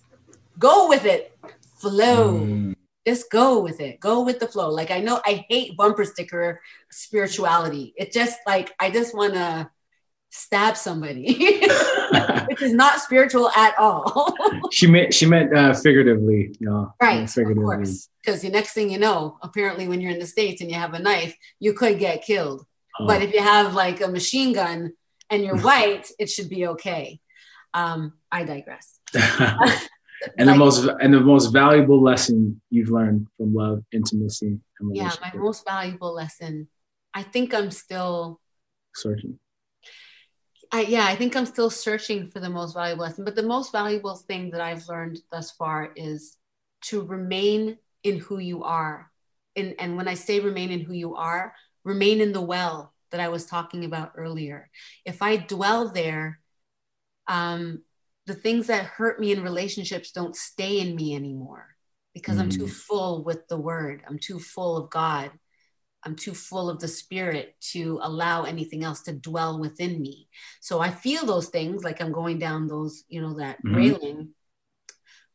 Go 0.58 0.88
with 0.88 1.04
it. 1.04 1.36
Flow 1.78 2.40
Mm. 2.40 2.74
Just 3.10 3.30
go 3.30 3.48
with 3.66 3.78
it. 3.88 3.94
Go 4.08 4.14
with 4.28 4.38
the 4.40 4.46
flow. 4.52 4.68
Like 4.80 4.90
i 4.96 5.00
know 5.06 5.16
i 5.30 5.34
hate 5.50 5.76
bumper 5.80 6.04
sticker 6.12 6.48
spirituality. 6.90 7.84
It 8.02 8.08
just 8.20 8.38
like 8.46 8.68
i 8.84 8.86
just 8.98 9.14
want 9.20 9.34
to 9.34 9.68
stab 10.32 10.76
somebody. 10.76 11.26
Which 12.48 12.62
is 12.68 12.72
not 12.72 13.00
spiritual 13.06 13.48
at 13.64 13.74
all. 13.78 14.14
She 14.78 14.86
meant 14.94 15.12
she 15.18 15.26
meant 15.26 15.50
uh, 15.60 15.72
figuratively, 15.84 16.40
you 16.60 16.66
know. 16.68 16.82
right 17.02 17.24
of 17.24 17.30
Figuratively. 17.38 17.64
course. 17.64 18.08
Because 18.22 18.40
the 18.42 18.50
next 18.58 18.72
thing 18.76 18.88
you 18.94 19.00
know 19.06 19.18
apparently 19.48 19.84
when 19.88 20.00
you're 20.00 20.12
in 20.16 20.20
the 20.24 20.26
states 20.36 20.60
and 20.60 20.70
you 20.70 20.76
have 20.84 20.94
a 20.94 21.02
knife 21.06 21.34
you 21.64 21.72
could 21.80 21.96
get 22.06 22.22
killed. 22.30 22.60
Oh. 23.00 23.06
but 23.10 23.18
if 23.26 23.30
you 23.34 23.42
have 23.42 23.68
like 23.84 23.98
a 24.00 24.08
machine 24.18 24.52
gun 24.60 24.78
and 25.30 25.38
you're 25.44 25.58
white 25.68 26.06
it 26.22 26.28
should 26.34 26.48
be 26.56 26.62
okay. 26.74 27.04
Um 27.74 27.98
i 28.30 28.40
digress 28.44 28.86
and 30.38 30.48
the 30.48 30.54
most 30.54 30.88
and 31.00 31.14
the 31.14 31.20
most 31.20 31.48
valuable 31.48 32.02
lesson 32.02 32.60
you've 32.70 32.90
learned 32.90 33.26
from 33.36 33.54
love, 33.54 33.82
intimacy, 33.92 34.58
and 34.78 34.96
yeah 34.96 35.12
my 35.20 35.32
most 35.34 35.64
valuable 35.64 36.12
lesson 36.14 36.68
i 37.14 37.22
think 37.22 37.54
i'm 37.54 37.70
still 37.70 38.40
searching. 38.94 39.38
I, 40.72 40.82
yeah, 40.82 41.06
I 41.06 41.16
think 41.16 41.34
I'm 41.34 41.46
still 41.46 41.70
searching 41.70 42.28
for 42.28 42.38
the 42.38 42.50
most 42.50 42.74
valuable 42.74 43.04
lesson. 43.04 43.24
But 43.24 43.34
the 43.34 43.42
most 43.42 43.72
valuable 43.72 44.16
thing 44.16 44.50
that 44.50 44.60
I've 44.60 44.86
learned 44.88 45.18
thus 45.30 45.50
far 45.52 45.92
is 45.96 46.36
to 46.82 47.02
remain 47.02 47.76
in 48.04 48.18
who 48.18 48.38
you 48.38 48.62
are. 48.62 49.10
And, 49.56 49.74
and 49.78 49.96
when 49.96 50.06
I 50.06 50.14
say 50.14 50.38
remain 50.38 50.70
in 50.70 50.80
who 50.80 50.92
you 50.92 51.16
are, 51.16 51.54
remain 51.84 52.20
in 52.20 52.32
the 52.32 52.40
well 52.40 52.94
that 53.10 53.20
I 53.20 53.28
was 53.28 53.46
talking 53.46 53.84
about 53.84 54.12
earlier. 54.16 54.70
If 55.04 55.22
I 55.22 55.36
dwell 55.36 55.88
there, 55.88 56.38
um, 57.26 57.82
the 58.30 58.36
things 58.36 58.68
that 58.68 58.84
hurt 58.84 59.18
me 59.18 59.32
in 59.32 59.42
relationships 59.42 60.12
don't 60.12 60.36
stay 60.36 60.78
in 60.78 60.94
me 60.94 61.16
anymore 61.16 61.66
because 62.14 62.38
I'm 62.38 62.48
too 62.48 62.66
Mm. 62.66 62.70
full 62.70 63.24
with 63.24 63.48
the 63.48 63.56
word. 63.56 64.04
I'm 64.06 64.20
too 64.20 64.38
full 64.38 64.76
of 64.76 64.88
God. 64.88 65.32
I'm 66.04 66.14
too 66.14 66.32
full 66.32 66.70
of 66.70 66.78
the 66.78 66.86
spirit 66.86 67.56
to 67.72 67.98
allow 68.02 68.44
anything 68.44 68.84
else 68.84 69.02
to 69.02 69.12
dwell 69.12 69.58
within 69.58 70.00
me. 70.00 70.28
So 70.60 70.78
I 70.78 70.92
feel 70.92 71.26
those 71.26 71.48
things 71.48 71.82
like 71.82 72.00
I'm 72.00 72.12
going 72.12 72.38
down 72.38 72.68
those, 72.68 73.02
you 73.08 73.20
know, 73.20 73.34
that 73.38 73.58
Mhm. 73.64 73.74
railing. 73.74 74.34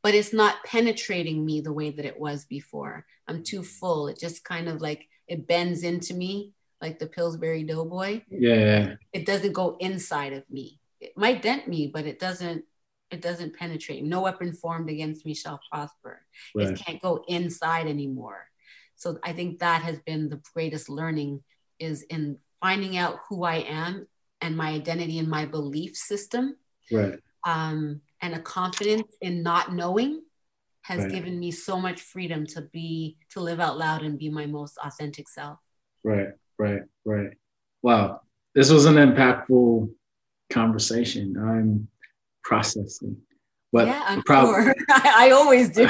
but 0.04 0.14
it's 0.14 0.34
not 0.34 0.64
penetrating 0.64 1.44
me 1.44 1.62
the 1.62 1.74
way 1.74 1.90
that 1.90 2.06
it 2.06 2.20
was 2.20 2.46
before. 2.46 3.08
I'm 3.28 3.42
too 3.44 3.64
full. 3.64 4.08
It 4.08 4.20
just 4.20 4.44
kind 4.44 4.70
of 4.70 4.80
like 4.80 5.10
it 5.28 5.48
bends 5.48 5.82
into 5.82 6.14
me 6.14 6.54
like 6.80 7.00
the 7.00 7.08
Pillsbury 7.08 7.64
Doughboy. 7.64 8.22
Yeah. 8.30 8.98
It 9.14 9.26
doesn't 9.26 9.54
go 9.54 9.78
inside 9.80 10.34
of 10.34 10.48
me. 10.48 10.80
It 11.02 11.18
might 11.18 11.42
dent 11.42 11.68
me, 11.68 11.88
but 11.88 12.06
it 12.06 12.20
doesn't 12.20 12.66
it 13.12 13.22
doesn't 13.22 13.56
penetrate. 13.56 14.04
No 14.04 14.22
weapon 14.22 14.54
formed 14.54 14.90
against 14.90 15.26
me 15.26 15.34
shall 15.34 15.60
prosper. 15.72 16.26
Right. 16.56 16.70
It 16.70 16.80
can't 16.80 17.02
go 17.02 17.24
inside 17.28 17.88
anymore. 17.88 18.48
So 18.96 19.20
I 19.24 19.34
think 19.34 19.60
that 19.60 19.82
has 19.82 20.00
been 20.00 20.30
the 20.30 20.42
greatest 20.54 20.90
learning 20.90 21.44
is 21.80 22.04
in 22.04 22.38
finding 22.62 22.98
out 22.98 23.20
who 23.30 23.44
I 23.44 23.58
am 23.58 24.08
and 24.42 24.58
my 24.58 24.70
identity 24.70 25.20
and 25.20 25.28
my 25.28 25.46
belief 25.46 25.96
system. 25.96 26.56
Right. 26.92 27.20
Um, 27.46 28.02
and 28.22 28.34
a 28.34 28.40
confidence 28.40 29.16
in 29.22 29.44
not 29.44 29.74
knowing 29.74 30.22
has 30.82 31.02
right. 31.02 31.12
given 31.12 31.40
me 31.40 31.52
so 31.52 31.80
much 31.80 32.02
freedom 32.02 32.46
to 32.46 32.62
be 32.62 33.18
to 33.32 33.40
live 33.40 33.60
out 33.60 33.78
loud 33.78 34.04
and 34.04 34.18
be 34.18 34.30
my 34.30 34.46
most 34.46 34.78
authentic 34.84 35.28
self. 35.28 35.60
Right, 36.04 36.30
right, 36.58 36.82
right. 37.06 37.32
Wow. 37.82 38.22
This 38.54 38.70
was 38.72 38.86
an 38.86 38.96
impactful 38.96 39.92
conversation. 40.50 41.36
I'm 41.38 41.88
processing. 42.46 43.18
But 43.74 43.88
yeah, 43.88 44.04
I'm 44.08 44.24
sure. 44.26 44.74
I, 44.90 45.28
I 45.28 45.32
always 45.32 45.70
do. 45.70 45.88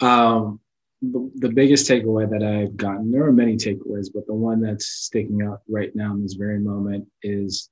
um, 0.06 0.60
the, 1.00 1.30
the 1.36 1.48
biggest 1.48 1.88
takeaway 1.88 2.28
that 2.28 2.42
I've 2.42 2.76
gotten, 2.76 3.10
there 3.10 3.24
are 3.24 3.32
many 3.32 3.56
takeaways, 3.56 4.08
but 4.12 4.26
the 4.26 4.34
one 4.34 4.60
that's 4.60 4.86
sticking 4.86 5.42
out 5.42 5.60
right 5.68 5.94
now 5.94 6.12
in 6.12 6.22
this 6.22 6.34
very 6.34 6.58
moment 6.58 7.06
is 7.22 7.70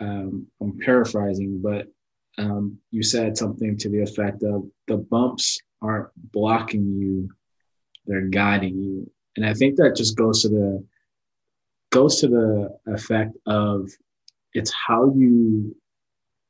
um, 0.00 0.46
I'm 0.60 0.78
paraphrasing, 0.78 1.60
but 1.62 1.86
um, 2.36 2.78
you 2.90 3.02
said 3.02 3.36
something 3.36 3.76
to 3.78 3.88
the 3.88 4.02
effect 4.02 4.42
of 4.42 4.64
the 4.86 4.96
bumps 4.96 5.58
aren't 5.82 6.08
blocking 6.32 6.92
you, 6.96 7.30
they're 8.06 8.28
guiding 8.28 8.76
you. 8.78 9.10
And 9.36 9.46
I 9.46 9.54
think 9.54 9.76
that 9.76 9.96
just 9.96 10.16
goes 10.16 10.42
to 10.42 10.48
the 10.48 10.84
goes 11.90 12.20
to 12.20 12.28
the 12.28 12.76
effect 12.86 13.36
of 13.46 13.88
it's 14.52 14.72
how 14.72 15.12
you 15.16 15.74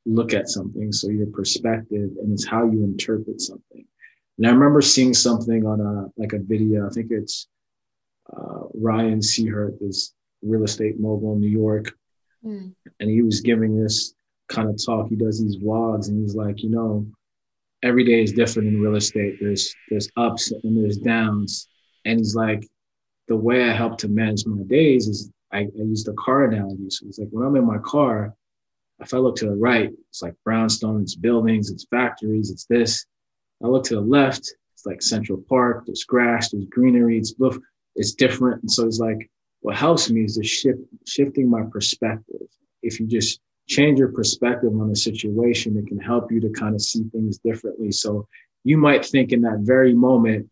look 0.05 0.33
at 0.33 0.49
something, 0.49 0.91
so 0.91 1.09
your 1.09 1.27
perspective, 1.27 2.11
and 2.21 2.33
it's 2.33 2.47
how 2.47 2.65
you 2.65 2.83
interpret 2.83 3.41
something. 3.41 3.85
And 4.37 4.47
I 4.47 4.51
remember 4.51 4.81
seeing 4.81 5.13
something 5.13 5.65
on 5.65 5.81
a 5.81 6.07
like 6.19 6.33
a 6.33 6.39
video. 6.39 6.87
I 6.87 6.89
think 6.89 7.11
it's 7.11 7.47
uh, 8.31 8.63
Ryan 8.73 9.19
Serhant, 9.19 9.79
this 9.79 10.13
real 10.41 10.63
estate 10.63 10.99
mogul 10.99 11.33
in 11.33 11.41
New 11.41 11.49
York, 11.49 11.93
mm. 12.45 12.73
and 12.99 13.09
he 13.09 13.21
was 13.21 13.41
giving 13.41 13.81
this 13.81 14.13
kind 14.47 14.69
of 14.69 14.83
talk. 14.83 15.09
He 15.09 15.15
does 15.15 15.41
these 15.41 15.57
vlogs, 15.57 16.07
and 16.07 16.21
he's 16.21 16.35
like, 16.35 16.63
you 16.63 16.69
know, 16.69 17.05
every 17.83 18.03
day 18.03 18.23
is 18.23 18.31
different 18.31 18.69
in 18.69 18.81
real 18.81 18.95
estate. 18.95 19.37
There's 19.39 19.73
there's 19.89 20.09
ups 20.15 20.51
and 20.51 20.77
there's 20.77 20.97
downs, 20.97 21.67
and 22.05 22.19
he's 22.19 22.35
like, 22.35 22.65
the 23.27 23.35
way 23.35 23.69
I 23.69 23.73
help 23.73 23.97
to 23.99 24.07
manage 24.07 24.45
my 24.45 24.63
days 24.63 25.07
is 25.07 25.29
I, 25.51 25.59
I 25.59 25.69
use 25.75 26.03
the 26.03 26.13
car 26.13 26.45
analogy. 26.45 26.89
So 26.89 27.07
it's 27.07 27.19
like 27.19 27.29
when 27.31 27.45
I'm 27.45 27.55
in 27.55 27.65
my 27.65 27.77
car, 27.79 28.35
if 28.99 29.13
I 29.13 29.17
look 29.17 29.35
to 29.37 29.45
the 29.45 29.55
right, 29.55 29.91
it's 30.09 30.21
like 30.21 30.35
brownstone, 30.43 31.01
it's 31.01 31.15
buildings, 31.15 31.71
it's 31.71 31.85
factories, 31.89 32.51
it's 32.51 32.65
this. 32.65 33.05
I 33.63 33.67
look 33.67 33.83
to 33.85 33.95
the 33.95 34.01
left, 34.01 34.53
it's 34.73 34.85
like 34.85 35.01
Central 35.01 35.43
Park, 35.49 35.85
there's 35.85 36.03
grass, 36.03 36.51
there's 36.51 36.65
greenery, 36.65 37.17
it's 37.17 37.33
it's 37.95 38.13
different. 38.13 38.61
And 38.61 38.71
so 38.71 38.85
it's 38.85 38.99
like 38.99 39.29
what 39.61 39.75
helps 39.75 40.09
me 40.09 40.23
is 40.23 40.35
just 40.35 40.49
shift 40.49 40.79
shifting 41.05 41.49
my 41.49 41.63
perspective. 41.71 42.47
If 42.81 42.99
you 42.99 43.07
just 43.07 43.41
change 43.67 43.99
your 43.99 44.11
perspective 44.11 44.71
on 44.73 44.89
a 44.89 44.95
situation, 44.95 45.77
it 45.77 45.87
can 45.87 45.99
help 45.99 46.31
you 46.31 46.39
to 46.41 46.49
kind 46.49 46.75
of 46.75 46.81
see 46.81 47.03
things 47.11 47.37
differently. 47.39 47.91
So 47.91 48.27
you 48.63 48.77
might 48.77 49.05
think 49.05 49.31
in 49.31 49.41
that 49.41 49.59
very 49.59 49.93
moment 49.93 50.49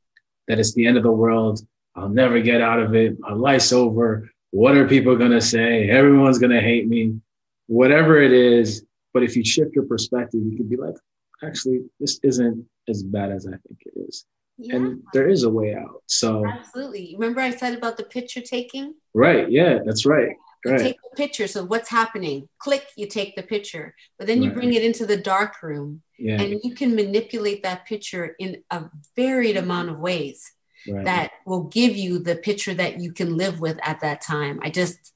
that 0.48 0.60
it's 0.60 0.74
the 0.74 0.86
end 0.86 0.98
of 0.98 1.04
the 1.04 1.12
world. 1.12 1.66
I'll 1.96 2.10
never 2.10 2.40
get 2.40 2.62
out 2.62 2.80
of 2.80 2.96
it. 2.96 3.20
My 3.20 3.34
life's 3.34 3.74
over. 3.74 4.30
What 4.52 4.78
are 4.78 4.88
people 4.88 5.16
going 5.16 5.32
to 5.32 5.42
say? 5.42 5.90
Everyone's 5.90 6.38
going 6.38 6.52
to 6.52 6.62
hate 6.62 6.88
me. 6.88 7.20
Whatever 7.68 8.22
it 8.22 8.34
is. 8.34 8.84
But 9.14 9.24
if 9.24 9.36
you 9.36 9.44
shift 9.44 9.74
your 9.74 9.86
perspective, 9.86 10.42
you 10.44 10.58
could 10.58 10.70
be 10.70 10.78
like, 10.78 10.96
actually, 11.44 11.82
this 12.00 12.20
isn't 12.24 12.66
as 12.88 13.04
bad 13.04 13.32
as 13.32 13.48
I 13.48 13.52
think 13.52 13.82
it 13.86 13.94
is. 14.08 14.26
Yeah. 14.58 14.76
And 14.76 15.04
there 15.14 15.30
is 15.30 15.44
a 15.44 15.50
way 15.50 15.76
out. 15.76 16.04
So 16.08 16.46
absolutely. 16.46 17.16
Remember 17.18 17.42
I 17.42 17.52
said 17.52 17.78
about 17.78 17.98
the 17.98 18.04
picture 18.04 18.42
taking? 18.42 18.96
Right. 19.14 19.50
Yeah, 19.50 19.80
that's 19.86 20.06
right. 20.06 20.36
Right. 20.66 20.80
take 20.80 20.98
the 21.02 21.16
picture. 21.16 21.48
So 21.48 21.64
what's 21.64 21.90
happening? 21.90 22.50
Click, 22.60 22.86
you 22.98 23.08
take 23.08 23.36
the 23.36 23.44
picture. 23.44 23.96
But 24.18 24.28
then 24.28 24.42
you 24.42 24.50
right. 24.50 24.58
bring 24.58 24.74
it 24.74 24.84
into 24.84 25.06
the 25.06 25.18
dark 25.18 25.62
room. 25.62 26.02
Yeah. 26.18 26.42
And 26.42 26.60
you 26.64 26.74
can 26.74 26.96
manipulate 26.96 27.64
that 27.64 27.86
picture 27.86 28.36
in 28.40 28.64
a 28.72 28.86
varied 29.16 29.58
amount 29.58 29.90
of 29.90 30.00
ways 30.00 30.52
right. 30.90 31.06
that 31.06 31.32
will 31.46 31.66
give 31.66 31.96
you 31.96 32.20
the 32.20 32.36
picture 32.36 32.74
that 32.74 33.00
you 33.00 33.14
can 33.14 33.38
live 33.38 33.60
with 33.60 33.80
at 33.84 34.02
that 34.02 34.22
time. 34.22 34.60
I 34.64 34.70
just 34.70 35.14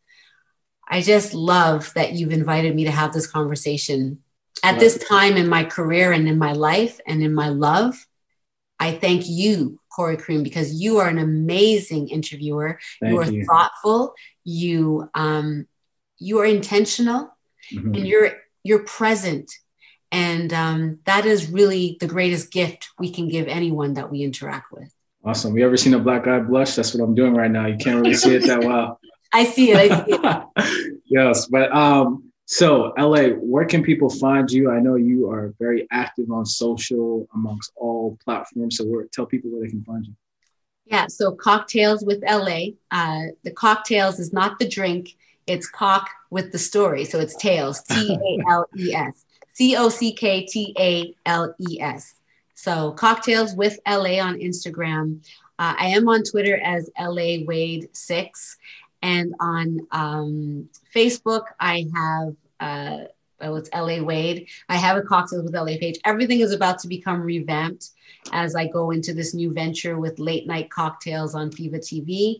I 0.91 1.01
just 1.01 1.33
love 1.33 1.93
that 1.95 2.13
you've 2.13 2.33
invited 2.33 2.75
me 2.75 2.83
to 2.83 2.91
have 2.91 3.13
this 3.13 3.25
conversation 3.25 4.19
at 4.63 4.79
this 4.79 4.97
time 4.97 5.37
in 5.37 5.47
my 5.47 5.63
career 5.63 6.11
and 6.11 6.27
in 6.27 6.37
my 6.37 6.51
life 6.51 6.99
and 7.07 7.23
in 7.23 7.33
my 7.33 7.49
love, 7.49 8.05
I 8.79 8.93
thank 8.93 9.23
you, 9.27 9.79
Corey 9.95 10.17
Kareem, 10.17 10.43
because 10.43 10.81
you 10.81 10.97
are 10.97 11.07
an 11.07 11.19
amazing 11.19 12.09
interviewer. 12.09 12.79
Thank 12.99 13.13
you 13.13 13.19
are 13.19 13.31
you. 13.31 13.45
thoughtful. 13.45 14.15
You 14.43 15.09
um, 15.13 15.67
you 16.17 16.39
are 16.39 16.45
intentional, 16.45 17.35
mm-hmm. 17.71 17.93
and 17.93 18.07
you're 18.07 18.31
you're 18.63 18.83
present, 18.83 19.51
and 20.11 20.51
um, 20.51 20.99
that 21.05 21.25
is 21.25 21.51
really 21.51 21.97
the 21.99 22.07
greatest 22.07 22.51
gift 22.51 22.89
we 22.97 23.11
can 23.11 23.27
give 23.27 23.47
anyone 23.47 23.93
that 23.95 24.11
we 24.11 24.23
interact 24.23 24.71
with. 24.71 24.91
Awesome. 25.23 25.55
You 25.55 25.65
ever 25.65 25.77
seen 25.77 25.93
a 25.93 25.99
black 25.99 26.25
guy 26.25 26.39
blush? 26.39 26.73
That's 26.73 26.95
what 26.95 27.03
I'm 27.03 27.13
doing 27.13 27.35
right 27.35 27.51
now. 27.51 27.67
You 27.67 27.77
can't 27.77 28.01
really 28.01 28.15
see 28.15 28.35
it 28.35 28.47
that 28.47 28.63
well. 28.63 28.99
I 29.33 29.45
see 29.45 29.71
it. 29.71 29.91
I 29.91 30.05
see 30.05 30.11
it. 30.13 31.01
yes, 31.05 31.47
but 31.47 31.71
um, 31.73 32.31
so, 32.51 32.91
LA, 32.97 33.29
where 33.39 33.63
can 33.63 33.81
people 33.81 34.09
find 34.09 34.51
you? 34.51 34.69
I 34.69 34.81
know 34.81 34.95
you 34.95 35.29
are 35.31 35.53
very 35.57 35.87
active 35.89 36.29
on 36.29 36.45
social 36.45 37.25
amongst 37.33 37.71
all 37.77 38.17
platforms. 38.21 38.75
So, 38.75 38.83
where, 38.83 39.05
tell 39.05 39.25
people 39.25 39.51
where 39.51 39.61
they 39.61 39.69
can 39.69 39.85
find 39.85 40.05
you. 40.05 40.13
Yeah, 40.83 41.07
so 41.07 41.33
Cocktales 41.33 42.05
with 42.05 42.21
LA. 42.29 42.75
Uh, 42.91 43.31
the 43.45 43.51
cocktales 43.51 44.19
is 44.19 44.33
not 44.33 44.59
the 44.59 44.67
drink, 44.67 45.15
it's 45.47 45.69
cock 45.69 46.09
with 46.29 46.51
the 46.51 46.59
story. 46.59 47.05
So, 47.05 47.21
it's 47.21 47.37
Tales, 47.37 47.83
T 47.89 48.17
A 48.21 48.51
L 48.51 48.65
E 48.77 48.93
S, 48.93 49.23
C 49.53 49.77
O 49.77 49.87
C 49.87 50.11
K 50.11 50.45
T 50.45 50.75
A 50.77 51.15
L 51.25 51.55
E 51.57 51.79
S. 51.79 52.15
So, 52.55 52.93
Cocktales 52.97 53.55
with 53.55 53.79
LA 53.87 54.19
on 54.19 54.39
Instagram. 54.39 55.21
Uh, 55.57 55.75
I 55.77 55.85
am 55.89 56.09
on 56.09 56.23
Twitter 56.23 56.57
as 56.57 56.89
LA 56.99 57.45
Wade6. 57.47 58.57
And 59.01 59.33
on 59.39 59.87
um, 59.91 60.69
Facebook, 60.93 61.45
I 61.59 61.85
have 61.95 62.35
uh, 62.59 63.05
oh, 63.41 63.55
it's 63.55 63.69
LA 63.73 64.01
Wade. 64.01 64.47
I 64.69 64.77
have 64.77 64.97
a 64.97 65.01
cocktales 65.01 65.43
with 65.43 65.55
LA 65.55 65.77
page. 65.79 65.99
Everything 66.05 66.39
is 66.39 66.51
about 66.51 66.79
to 66.79 66.87
become 66.87 67.21
revamped 67.21 67.89
as 68.31 68.55
I 68.55 68.67
go 68.67 68.91
into 68.91 69.13
this 69.13 69.33
new 69.33 69.51
venture 69.51 69.99
with 69.99 70.19
late 70.19 70.47
night 70.47 70.69
cocktales 70.69 71.33
on 71.33 71.51
Fiva 71.51 71.79
TV. 71.79 72.39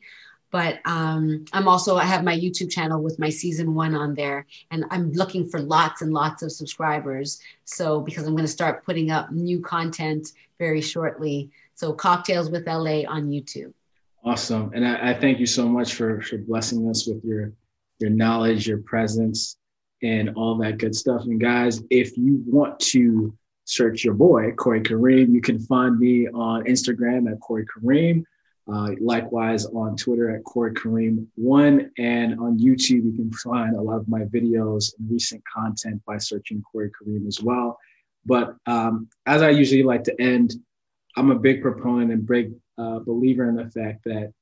But 0.51 0.79
um, 0.83 1.45
I'm 1.53 1.67
also 1.67 1.95
I 1.95 2.03
have 2.03 2.23
my 2.23 2.37
YouTube 2.37 2.69
channel 2.69 3.01
with 3.01 3.17
my 3.19 3.29
season 3.29 3.73
one 3.73 3.95
on 3.95 4.13
there, 4.13 4.45
and 4.69 4.83
I'm 4.91 5.11
looking 5.13 5.47
for 5.47 5.61
lots 5.61 6.01
and 6.01 6.11
lots 6.11 6.43
of 6.43 6.51
subscribers. 6.51 7.39
So 7.63 8.01
because 8.01 8.25
I'm 8.25 8.33
going 8.33 8.43
to 8.43 8.51
start 8.51 8.85
putting 8.85 9.11
up 9.11 9.31
new 9.31 9.61
content 9.61 10.33
very 10.59 10.81
shortly. 10.81 11.51
So 11.75 11.93
cocktales 11.93 12.51
with 12.51 12.67
LA 12.67 13.09
on 13.09 13.29
YouTube. 13.29 13.73
Awesome. 14.23 14.71
And 14.75 14.87
I, 14.87 15.11
I, 15.11 15.13
thank 15.19 15.39
you 15.39 15.47
so 15.47 15.67
much 15.67 15.95
for, 15.95 16.21
for 16.21 16.37
blessing 16.37 16.87
us 16.89 17.07
with 17.07 17.23
your, 17.23 17.53
your 17.99 18.11
knowledge, 18.11 18.67
your 18.67 18.77
presence, 18.79 19.57
and 20.03 20.31
all 20.35 20.57
that 20.59 20.77
good 20.77 20.95
stuff. 20.95 21.23
And 21.23 21.39
guys, 21.39 21.81
if 21.89 22.15
you 22.17 22.43
want 22.45 22.79
to 22.91 23.35
search 23.65 24.03
your 24.03 24.13
boy, 24.13 24.51
Corey 24.51 24.81
Kareem, 24.81 25.33
you 25.33 25.41
can 25.41 25.59
find 25.59 25.97
me 25.97 26.27
on 26.27 26.65
Instagram 26.65 27.31
at 27.31 27.39
Corey 27.39 27.65
Kareem. 27.65 28.23
Uh, 28.71 28.91
likewise 29.01 29.65
on 29.65 29.97
Twitter 29.97 30.35
at 30.35 30.43
Corey 30.43 30.71
Kareem1 30.73 31.89
and 31.97 32.39
on 32.39 32.59
YouTube 32.59 33.03
you 33.03 33.13
can 33.15 33.31
find 33.33 33.75
a 33.75 33.81
lot 33.81 33.97
of 33.97 34.07
my 34.07 34.21
videos 34.25 34.93
and 34.97 35.11
recent 35.11 35.41
content 35.51 35.99
by 36.05 36.17
searching 36.19 36.61
Corey 36.61 36.91
Kareem 36.91 37.27
as 37.27 37.41
well. 37.41 37.77
But 38.23 38.55
um, 38.67 39.09
as 39.25 39.41
I 39.41 39.49
usually 39.49 39.81
like 39.81 40.03
to 40.03 40.21
end, 40.21 40.53
I'm 41.17 41.31
a 41.31 41.39
big 41.39 41.63
proponent 41.63 42.11
and 42.11 42.25
big 42.25 42.53
uh, 42.77 42.99
believer 42.99 43.49
in 43.49 43.55
the 43.55 43.69
fact 43.69 44.03
that, 44.05 44.33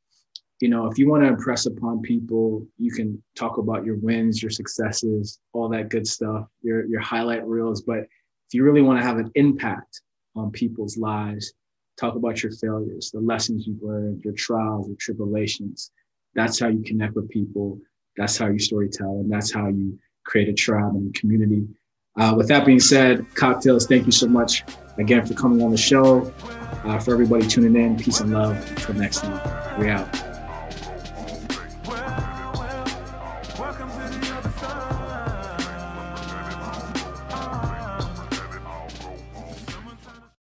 you 0.60 0.70
know, 0.70 0.88
if 0.88 0.98
you 0.98 1.10
want 1.10 1.24
to 1.24 1.30
impress 1.30 1.66
upon 1.66 2.02
people, 2.02 2.66
you 2.78 2.92
can 2.92 3.22
talk 3.36 3.58
about 3.58 3.86
your 3.86 3.96
wins, 3.98 4.42
your 4.42 4.50
successes, 4.50 5.40
all 5.54 5.70
that 5.70 5.90
good 5.90 6.06
stuff, 6.06 6.48
your, 6.62 6.86
your 6.86 7.00
highlight 7.00 7.46
reels. 7.48 7.82
But 7.82 8.00
if 8.00 8.54
you 8.54 8.64
really 8.64 8.82
want 8.82 9.00
to 9.00 9.06
have 9.06 9.18
an 9.18 9.32
impact 9.36 10.02
on 10.36 10.52
people's 10.52 10.98
lives, 10.98 11.54
talk 11.98 12.16
about 12.16 12.42
your 12.44 12.52
failures, 12.52 13.12
the 13.12 13.20
lessons 13.20 13.68
you've 13.68 13.84
learned, 13.84 14.24
your 14.24 14.34
trials, 14.34 14.88
your 14.88 14.98
tribulations. 15.00 15.92
That's 16.34 16.60
how 16.60 16.68
you 16.68 16.84
connect 16.84 17.16
with 17.16 17.30
people. 17.30 17.80
That's 18.18 18.38
how 18.38 18.48
you 18.48 18.54
storytell, 18.56 19.22
and 19.22 19.32
that's 19.32 19.54
how 19.54 19.68
you 19.68 19.98
create 20.26 20.50
a 20.50 20.54
tribe 20.54 20.96
and 20.96 21.14
community. 21.14 21.68
Uh, 22.18 22.34
with 22.36 22.48
that 22.50 22.66
being 22.66 22.80
said, 22.80 23.26
cocktails, 23.36 23.88
thank 23.88 24.06
you 24.06 24.12
so 24.12 24.28
much 24.28 24.64
again 25.00 25.26
for 25.26 25.34
coming 25.34 25.62
on 25.62 25.72
the 25.72 25.78
show. 25.78 26.32
Uh, 26.86 26.98
for 27.00 27.14
everybody 27.14 27.46
tuning 27.46 27.76
in, 27.76 27.98
peace 27.98 28.20
and 28.20 28.32
love. 28.32 28.56
Until 28.70 28.96
next 28.96 29.22
time, 29.22 29.80
we 29.80 29.90
out. 29.90 30.29